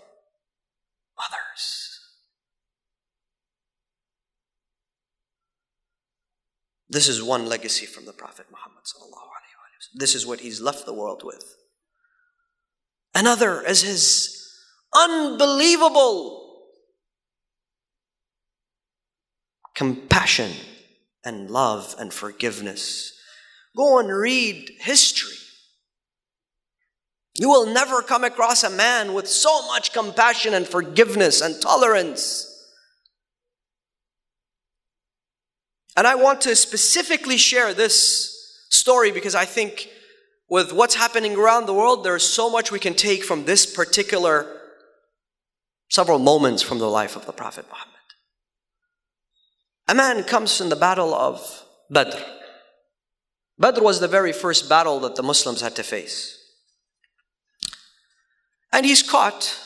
others. 1.18 2.00
This 6.88 7.08
is 7.08 7.22
one 7.22 7.46
legacy 7.46 7.86
from 7.86 8.04
the 8.04 8.12
Prophet 8.12 8.46
Muhammad. 8.50 8.74
This 9.94 10.14
is 10.14 10.26
what 10.26 10.40
he's 10.40 10.60
left 10.60 10.86
the 10.86 10.92
world 10.92 11.22
with. 11.24 11.56
Another 13.14 13.62
is 13.62 13.82
his 13.82 14.33
unbelievable 14.94 16.44
compassion 19.74 20.52
and 21.24 21.50
love 21.50 21.94
and 21.98 22.12
forgiveness. 22.12 23.12
Go 23.76 23.98
and 23.98 24.08
read 24.08 24.70
history. 24.78 25.36
You 27.36 27.48
will 27.48 27.66
never 27.66 28.00
come 28.02 28.22
across 28.22 28.62
a 28.62 28.70
man 28.70 29.12
with 29.12 29.26
so 29.26 29.66
much 29.66 29.92
compassion 29.92 30.54
and 30.54 30.66
forgiveness 30.66 31.40
and 31.40 31.60
tolerance. 31.60 32.50
And 35.96 36.06
I 36.06 36.14
want 36.14 36.40
to 36.42 36.54
specifically 36.54 37.36
share 37.36 37.74
this 37.74 38.66
story 38.70 39.10
because 39.10 39.34
I 39.34 39.44
think 39.44 39.88
with 40.48 40.72
what's 40.72 40.94
happening 40.94 41.36
around 41.36 41.66
the 41.66 41.74
world, 41.74 42.04
there's 42.04 42.24
so 42.24 42.50
much 42.50 42.70
we 42.70 42.78
can 42.78 42.94
take 42.94 43.24
from 43.24 43.44
this 43.44 43.66
particular 43.66 44.46
several 45.88 46.18
moments 46.18 46.62
from 46.62 46.78
the 46.78 46.90
life 46.90 47.16
of 47.16 47.26
the 47.26 47.32
Prophet 47.32 47.66
Muhammad. 47.68 47.94
A 49.88 49.94
man 49.94 50.24
comes 50.24 50.60
in 50.60 50.68
the 50.68 50.76
battle 50.76 51.14
of 51.14 51.64
Badr. 51.90 52.16
Badr 53.58 53.82
was 53.82 54.00
the 54.00 54.08
very 54.08 54.32
first 54.32 54.68
battle 54.68 54.98
that 55.00 55.16
the 55.16 55.22
Muslims 55.22 55.60
had 55.60 55.76
to 55.76 55.82
face. 55.82 56.40
And 58.72 58.84
he's 58.84 59.02
caught 59.02 59.60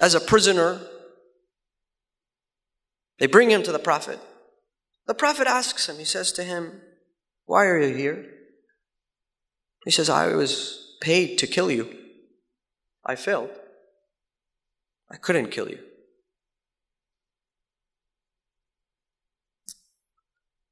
as 0.00 0.14
a 0.14 0.20
prisoner. 0.20 0.80
They 3.18 3.26
bring 3.26 3.50
him 3.50 3.62
to 3.64 3.72
the 3.72 3.78
Prophet. 3.78 4.18
The 5.06 5.14
Prophet 5.14 5.46
asks 5.46 5.88
him, 5.88 5.98
he 5.98 6.04
says 6.04 6.32
to 6.32 6.44
him, 6.44 6.80
Why 7.44 7.66
are 7.66 7.78
you 7.78 7.94
here? 7.94 8.26
He 9.84 9.90
says, 9.90 10.08
I 10.08 10.34
was 10.34 10.96
paid 11.00 11.36
to 11.38 11.46
kill 11.46 11.70
you. 11.70 11.94
I 13.04 13.16
failed. 13.16 13.50
I 15.10 15.16
couldn't 15.16 15.50
kill 15.50 15.68
you. 15.68 15.78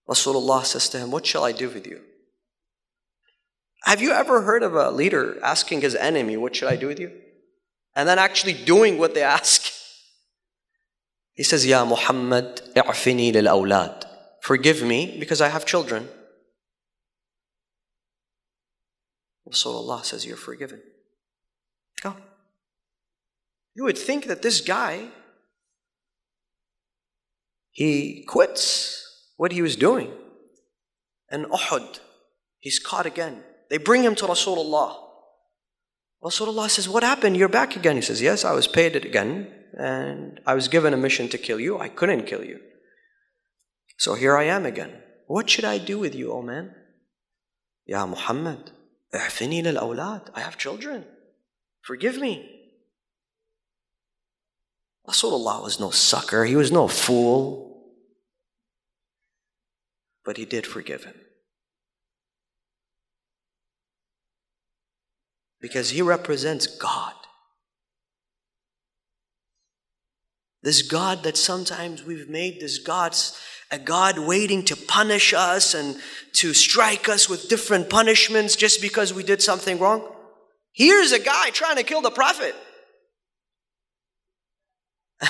Rasulullah 0.08 0.64
says 0.64 0.88
to 0.90 0.98
him, 0.98 1.10
What 1.10 1.26
shall 1.26 1.44
I 1.44 1.52
do 1.52 1.68
with 1.68 1.86
you? 1.86 2.00
Have 3.84 4.00
you 4.00 4.12
ever 4.12 4.42
heard 4.42 4.62
of 4.62 4.74
a 4.74 4.90
leader 4.90 5.38
asking 5.42 5.80
his 5.80 5.94
enemy, 5.94 6.36
What 6.36 6.54
should 6.56 6.68
I 6.68 6.76
do 6.76 6.88
with 6.88 6.98
you? 6.98 7.10
And 7.94 8.08
then 8.08 8.18
actually 8.18 8.54
doing 8.54 8.98
what 8.98 9.14
they 9.14 9.22
ask? 9.22 9.70
He 11.34 11.42
says, 11.42 11.66
Ya 11.66 11.84
Muhammad, 11.84 12.60
i'fini 12.76 13.32
lil 13.32 13.46
awlad. 13.46 14.04
Forgive 14.42 14.82
me 14.82 15.16
because 15.18 15.40
I 15.40 15.48
have 15.48 15.64
children. 15.64 16.08
Rasulullah 19.48 20.04
says, 20.04 20.26
You're 20.26 20.36
forgiven. 20.36 20.82
Go. 22.02 22.16
You 23.74 23.84
would 23.84 23.98
think 23.98 24.26
that 24.26 24.42
this 24.42 24.60
guy, 24.60 25.08
he 27.70 28.24
quits 28.28 29.32
what 29.36 29.52
he 29.52 29.62
was 29.62 29.76
doing. 29.76 30.12
And 31.30 31.46
Uhud, 31.46 32.00
he's 32.60 32.78
caught 32.78 33.06
again. 33.06 33.42
They 33.70 33.78
bring 33.78 34.02
him 34.02 34.14
to 34.16 34.26
Rasulullah. 34.26 34.96
Rasulullah 36.22 36.68
says, 36.68 36.88
What 36.88 37.02
happened? 37.02 37.36
You're 37.36 37.48
back 37.48 37.74
again. 37.74 37.96
He 37.96 38.02
says, 38.02 38.20
Yes, 38.20 38.44
I 38.44 38.52
was 38.52 38.68
paid 38.68 38.94
it 38.94 39.04
again, 39.04 39.50
and 39.78 40.40
I 40.46 40.54
was 40.54 40.68
given 40.68 40.92
a 40.92 40.98
mission 40.98 41.28
to 41.30 41.38
kill 41.38 41.58
you. 41.58 41.78
I 41.78 41.88
couldn't 41.88 42.26
kill 42.26 42.44
you. 42.44 42.60
So 43.96 44.14
here 44.14 44.36
I 44.36 44.44
am 44.44 44.66
again. 44.66 45.02
What 45.26 45.48
should 45.48 45.64
I 45.64 45.78
do 45.78 45.98
with 45.98 46.14
you, 46.14 46.32
O 46.32 46.42
man? 46.42 46.74
Ya 47.86 48.04
Muhammad, 48.06 48.70
I 49.14 49.18
have 50.40 50.58
children. 50.58 51.04
Forgive 51.82 52.18
me. 52.18 52.61
Rasulullah 55.08 55.62
was 55.62 55.80
no 55.80 55.90
sucker. 55.90 56.44
He 56.44 56.56
was 56.56 56.70
no 56.70 56.88
fool. 56.88 57.82
But 60.24 60.36
he 60.36 60.44
did 60.44 60.66
forgive 60.66 61.04
him. 61.04 61.14
Because 65.60 65.90
he 65.90 66.02
represents 66.02 66.66
God. 66.66 67.14
This 70.62 70.82
God 70.82 71.24
that 71.24 71.36
sometimes 71.36 72.04
we've 72.04 72.28
made 72.28 72.60
this 72.60 72.78
God's 72.78 73.36
a 73.72 73.78
God 73.78 74.18
waiting 74.18 74.64
to 74.66 74.76
punish 74.76 75.32
us 75.32 75.74
and 75.74 75.96
to 76.34 76.52
strike 76.52 77.08
us 77.08 77.28
with 77.28 77.48
different 77.48 77.90
punishments 77.90 78.54
just 78.54 78.82
because 78.82 79.14
we 79.14 79.22
did 79.22 79.42
something 79.42 79.78
wrong. 79.78 80.06
Here's 80.72 81.12
a 81.12 81.18
guy 81.18 81.50
trying 81.50 81.76
to 81.76 81.82
kill 81.82 82.02
the 82.02 82.10
Prophet. 82.10 82.54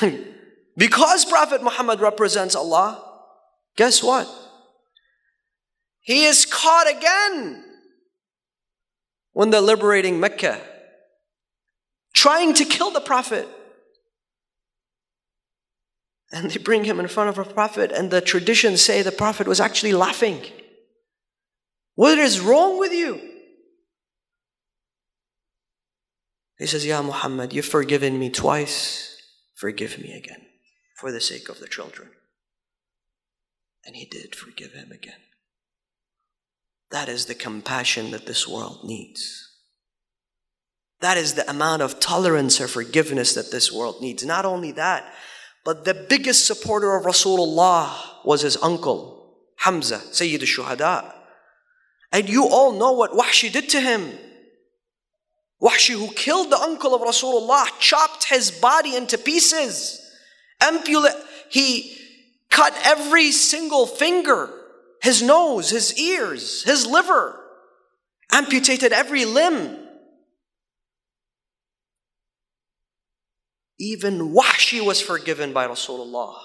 Because 0.75 1.27
Prophet 1.27 1.63
Muhammad 1.63 2.01
represents 2.01 2.55
Allah, 2.55 3.13
Guess 3.77 4.03
what? 4.03 4.29
He 6.01 6.25
is 6.25 6.45
caught 6.45 6.91
again 6.91 7.65
when 9.33 9.51
they're 9.51 9.61
liberating 9.61 10.21
Mecca, 10.21 10.61
trying 12.13 12.55
to 12.55 12.65
kill 12.65 12.91
the 12.91 13.01
Prophet. 13.01 13.49
And 16.33 16.51
they 16.51 16.59
bring 16.59 16.85
him 16.85 16.99
in 16.99 17.09
front 17.09 17.29
of 17.29 17.39
a 17.39 17.45
Prophet, 17.45 17.93
and 17.93 18.11
the 18.11 18.21
traditions 18.21 18.83
say 18.83 19.03
the 19.03 19.13
Prophet 19.13 19.47
was 19.47 19.61
actually 19.61 19.93
laughing. 19.93 20.41
What 21.95 22.19
is 22.19 22.41
wrong 22.41 22.79
with 22.79 22.93
you? 22.93 23.21
He 26.59 26.67
says, 26.67 26.87
Ya 26.87 27.03
Muhammad, 27.03 27.53
you've 27.53 27.67
forgiven 27.67 28.19
me 28.19 28.31
twice. 28.31 29.12
Forgive 29.63 29.97
me 30.01 30.13
again 30.13 30.45
for 30.97 31.13
the 31.13 31.21
sake 31.21 31.49
of 31.49 31.61
the 31.61 31.69
children. 31.69 32.09
And 33.87 33.95
he 33.95 34.05
did 34.05 34.35
forgive 34.35 34.73
him 34.73 34.91
again. 34.91 35.21
That 36.91 37.09
is 37.09 37.27
the 37.27 37.37
compassion 37.37 38.11
that 38.11 38.27
this 38.27 38.49
world 38.49 38.81
needs. 38.83 39.49
That 41.01 41.17
is 41.17 41.35
the 41.35 41.49
amount 41.49 41.81
of 41.81 42.01
tolerance 42.01 42.61
or 42.61 42.67
forgiveness 42.67 43.35
that 43.35 43.53
this 43.53 43.71
world 43.71 44.01
needs. 44.01 44.27
Not 44.27 44.45
only 44.45 44.73
that, 44.73 45.15
but 45.65 45.85
the 45.85 45.95
biggest 45.95 46.45
supporter 46.45 46.97
of 46.97 47.05
Rasulullah 47.05 48.25
was 48.25 48.43
his 48.43 48.57
uncle, 48.57 49.37
Hamza, 49.59 50.01
Sayyid 50.13 50.41
al-Shuhada. 50.41 51.15
And 52.11 52.29
you 52.29 52.49
all 52.49 52.73
know 52.73 52.91
what 52.91 53.13
Wahshi 53.13 53.53
did 53.53 53.69
to 53.69 53.81
him. 53.81 54.19
Wahshi, 55.63 55.95
who 55.95 56.13
killed 56.13 56.51
the 56.51 56.59
uncle 56.59 56.95
of 56.95 57.03
Rasulullah, 57.03 57.69
chopped 57.79 58.25
his 58.25 58.51
body 58.51 58.97
into 58.97 59.17
pieces. 59.17 60.01
Ampulate, 60.61 61.15
he 61.51 61.97
cut 62.51 62.75
every 62.85 63.31
single 63.31 63.87
finger, 63.87 64.51
his 65.03 65.23
nose, 65.23 65.71
his 65.71 65.97
ears, 65.99 66.65
his 66.65 66.87
liver, 66.87 67.39
amputated 68.33 68.93
every 68.93 69.25
limb. 69.25 69.79
Even 73.79 74.35
Wahshi 74.35 74.85
was 74.85 75.01
forgiven 75.01 75.53
by 75.53 75.67
Rasulullah. 75.67 76.37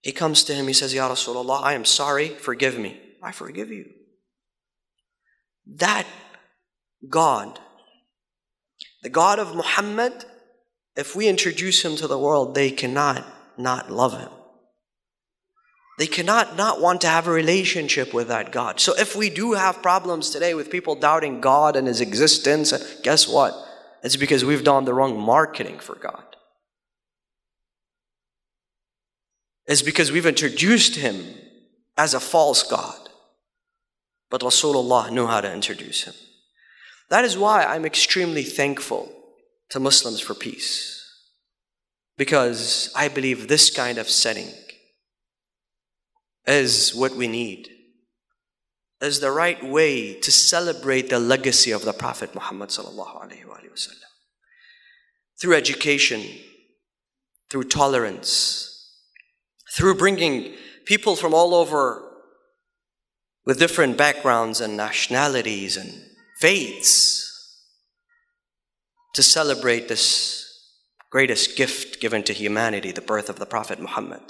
He 0.00 0.12
comes 0.12 0.44
to 0.44 0.54
him, 0.54 0.68
he 0.68 0.72
says, 0.72 0.94
Ya 0.94 1.08
Rasulullah, 1.08 1.62
I 1.62 1.74
am 1.74 1.84
sorry, 1.84 2.28
forgive 2.28 2.78
me. 2.78 3.00
I 3.22 3.32
forgive 3.32 3.70
you. 3.70 3.86
That 5.66 6.06
God, 7.06 7.58
the 9.02 9.08
God 9.08 9.38
of 9.38 9.54
Muhammad, 9.54 10.24
if 10.96 11.14
we 11.14 11.28
introduce 11.28 11.84
him 11.84 11.96
to 11.96 12.08
the 12.08 12.18
world, 12.18 12.54
they 12.54 12.70
cannot 12.70 13.24
not 13.56 13.90
love 13.90 14.18
him. 14.18 14.30
They 15.98 16.06
cannot 16.06 16.56
not 16.56 16.80
want 16.80 17.00
to 17.00 17.08
have 17.08 17.26
a 17.26 17.32
relationship 17.32 18.14
with 18.14 18.28
that 18.28 18.52
God. 18.52 18.78
So 18.78 18.94
if 18.96 19.16
we 19.16 19.30
do 19.30 19.54
have 19.54 19.82
problems 19.82 20.30
today 20.30 20.54
with 20.54 20.70
people 20.70 20.94
doubting 20.94 21.40
God 21.40 21.74
and 21.74 21.88
His 21.88 22.00
existence, 22.00 22.72
guess 23.02 23.26
what? 23.26 23.52
It's 24.04 24.14
because 24.14 24.44
we've 24.44 24.62
done 24.62 24.84
the 24.84 24.94
wrong 24.94 25.18
marketing 25.18 25.80
for 25.80 25.96
God. 25.96 26.22
It's 29.66 29.82
because 29.82 30.12
we've 30.12 30.24
introduced 30.24 30.94
Him 30.94 31.34
as 31.96 32.14
a 32.14 32.20
false 32.20 32.62
God. 32.62 33.08
But 34.30 34.42
Rasulullah 34.42 35.10
knew 35.10 35.26
how 35.26 35.40
to 35.40 35.52
introduce 35.52 36.04
Him. 36.04 36.14
That 37.10 37.24
is 37.24 37.38
why 37.38 37.64
I'm 37.64 37.84
extremely 37.84 38.42
thankful 38.42 39.12
to 39.70 39.80
Muslims 39.80 40.20
for 40.20 40.34
peace. 40.34 40.94
Because 42.16 42.92
I 42.94 43.08
believe 43.08 43.48
this 43.48 43.70
kind 43.70 43.98
of 43.98 44.08
setting 44.08 44.48
is 46.46 46.94
what 46.94 47.12
we 47.12 47.28
need, 47.28 47.68
is 49.00 49.20
the 49.20 49.30
right 49.30 49.62
way 49.64 50.14
to 50.14 50.32
celebrate 50.32 51.08
the 51.08 51.20
legacy 51.20 51.70
of 51.70 51.84
the 51.84 51.92
Prophet 51.92 52.34
Muhammad 52.34 52.70
through 55.40 55.54
education, 55.54 56.22
through 57.48 57.64
tolerance, 57.64 58.92
through 59.72 59.94
bringing 59.94 60.54
people 60.84 61.14
from 61.14 61.32
all 61.32 61.54
over 61.54 62.02
with 63.44 63.58
different 63.58 63.96
backgrounds 63.96 64.60
and 64.60 64.76
nationalities 64.76 65.76
and 65.76 66.02
faiths 66.38 67.24
to 69.14 69.22
celebrate 69.22 69.88
this 69.88 70.44
greatest 71.10 71.56
gift 71.56 72.00
given 72.00 72.22
to 72.22 72.32
humanity, 72.32 72.92
the 72.92 73.00
birth 73.00 73.28
of 73.28 73.38
the 73.38 73.46
Prophet 73.46 73.80
Muhammad. 73.80 74.20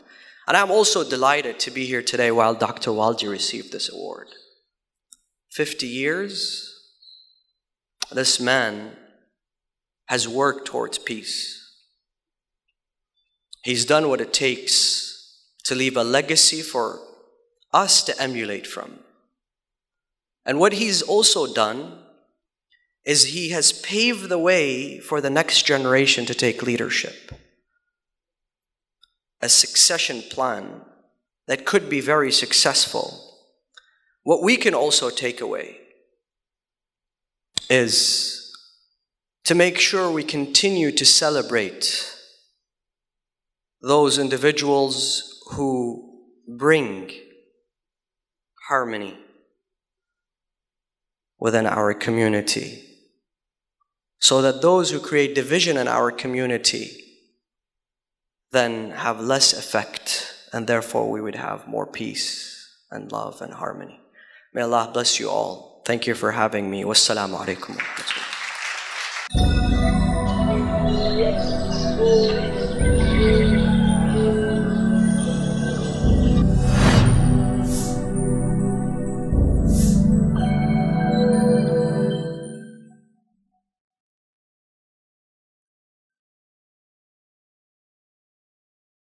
And 0.46 0.56
I'm 0.56 0.70
also 0.70 1.08
delighted 1.08 1.58
to 1.60 1.70
be 1.70 1.84
here 1.84 2.02
today 2.02 2.30
while 2.30 2.54
Dr. 2.54 2.90
Walji 2.90 3.30
received 3.30 3.72
this 3.72 3.92
award. 3.92 4.28
50 5.50 5.86
years, 5.86 6.74
this 8.12 8.40
man 8.40 8.96
has 10.06 10.26
worked 10.26 10.66
towards 10.66 10.96
peace. 10.98 11.56
He's 13.62 13.84
done 13.84 14.08
what 14.08 14.22
it 14.22 14.32
takes 14.32 15.36
to 15.64 15.74
leave 15.74 15.96
a 15.96 16.04
legacy 16.04 16.62
for 16.62 17.00
us 17.74 18.02
to 18.04 18.18
emulate 18.18 18.66
from. 18.66 19.00
And 20.48 20.58
what 20.58 20.72
he's 20.72 21.02
also 21.02 21.52
done 21.52 21.98
is 23.04 23.26
he 23.26 23.50
has 23.50 23.70
paved 23.70 24.30
the 24.30 24.38
way 24.38 24.98
for 24.98 25.20
the 25.20 25.28
next 25.28 25.66
generation 25.66 26.24
to 26.24 26.34
take 26.34 26.62
leadership 26.62 27.32
a 29.40 29.48
succession 29.48 30.20
plan 30.22 30.80
that 31.46 31.64
could 31.64 31.88
be 31.88 32.00
very 32.00 32.32
successful. 32.32 33.36
What 34.24 34.42
we 34.42 34.56
can 34.56 34.74
also 34.74 35.10
take 35.10 35.40
away 35.40 35.78
is 37.70 38.52
to 39.44 39.54
make 39.54 39.78
sure 39.78 40.10
we 40.10 40.24
continue 40.24 40.90
to 40.90 41.06
celebrate 41.06 42.12
those 43.80 44.18
individuals 44.18 45.40
who 45.52 46.20
bring 46.48 47.12
harmony 48.68 49.16
within 51.38 51.66
our 51.66 51.94
community 51.94 52.84
so 54.20 54.42
that 54.42 54.62
those 54.62 54.90
who 54.90 55.00
create 55.00 55.34
division 55.34 55.76
in 55.76 55.88
our 55.88 56.10
community 56.10 57.04
then 58.50 58.90
have 58.90 59.20
less 59.20 59.52
effect, 59.52 60.34
and 60.52 60.66
therefore 60.66 61.10
we 61.10 61.20
would 61.20 61.34
have 61.34 61.68
more 61.68 61.86
peace 61.86 62.66
and 62.90 63.12
love 63.12 63.42
and 63.42 63.52
harmony. 63.52 64.00
May 64.54 64.62
Allah 64.62 64.90
bless 64.92 65.20
you 65.20 65.28
all. 65.28 65.82
Thank 65.84 66.06
you 66.06 66.14
for 66.14 66.32
having 66.32 66.70
me. 66.70 66.82
Wassalamu 66.84 67.36
alaikum. 67.38 68.37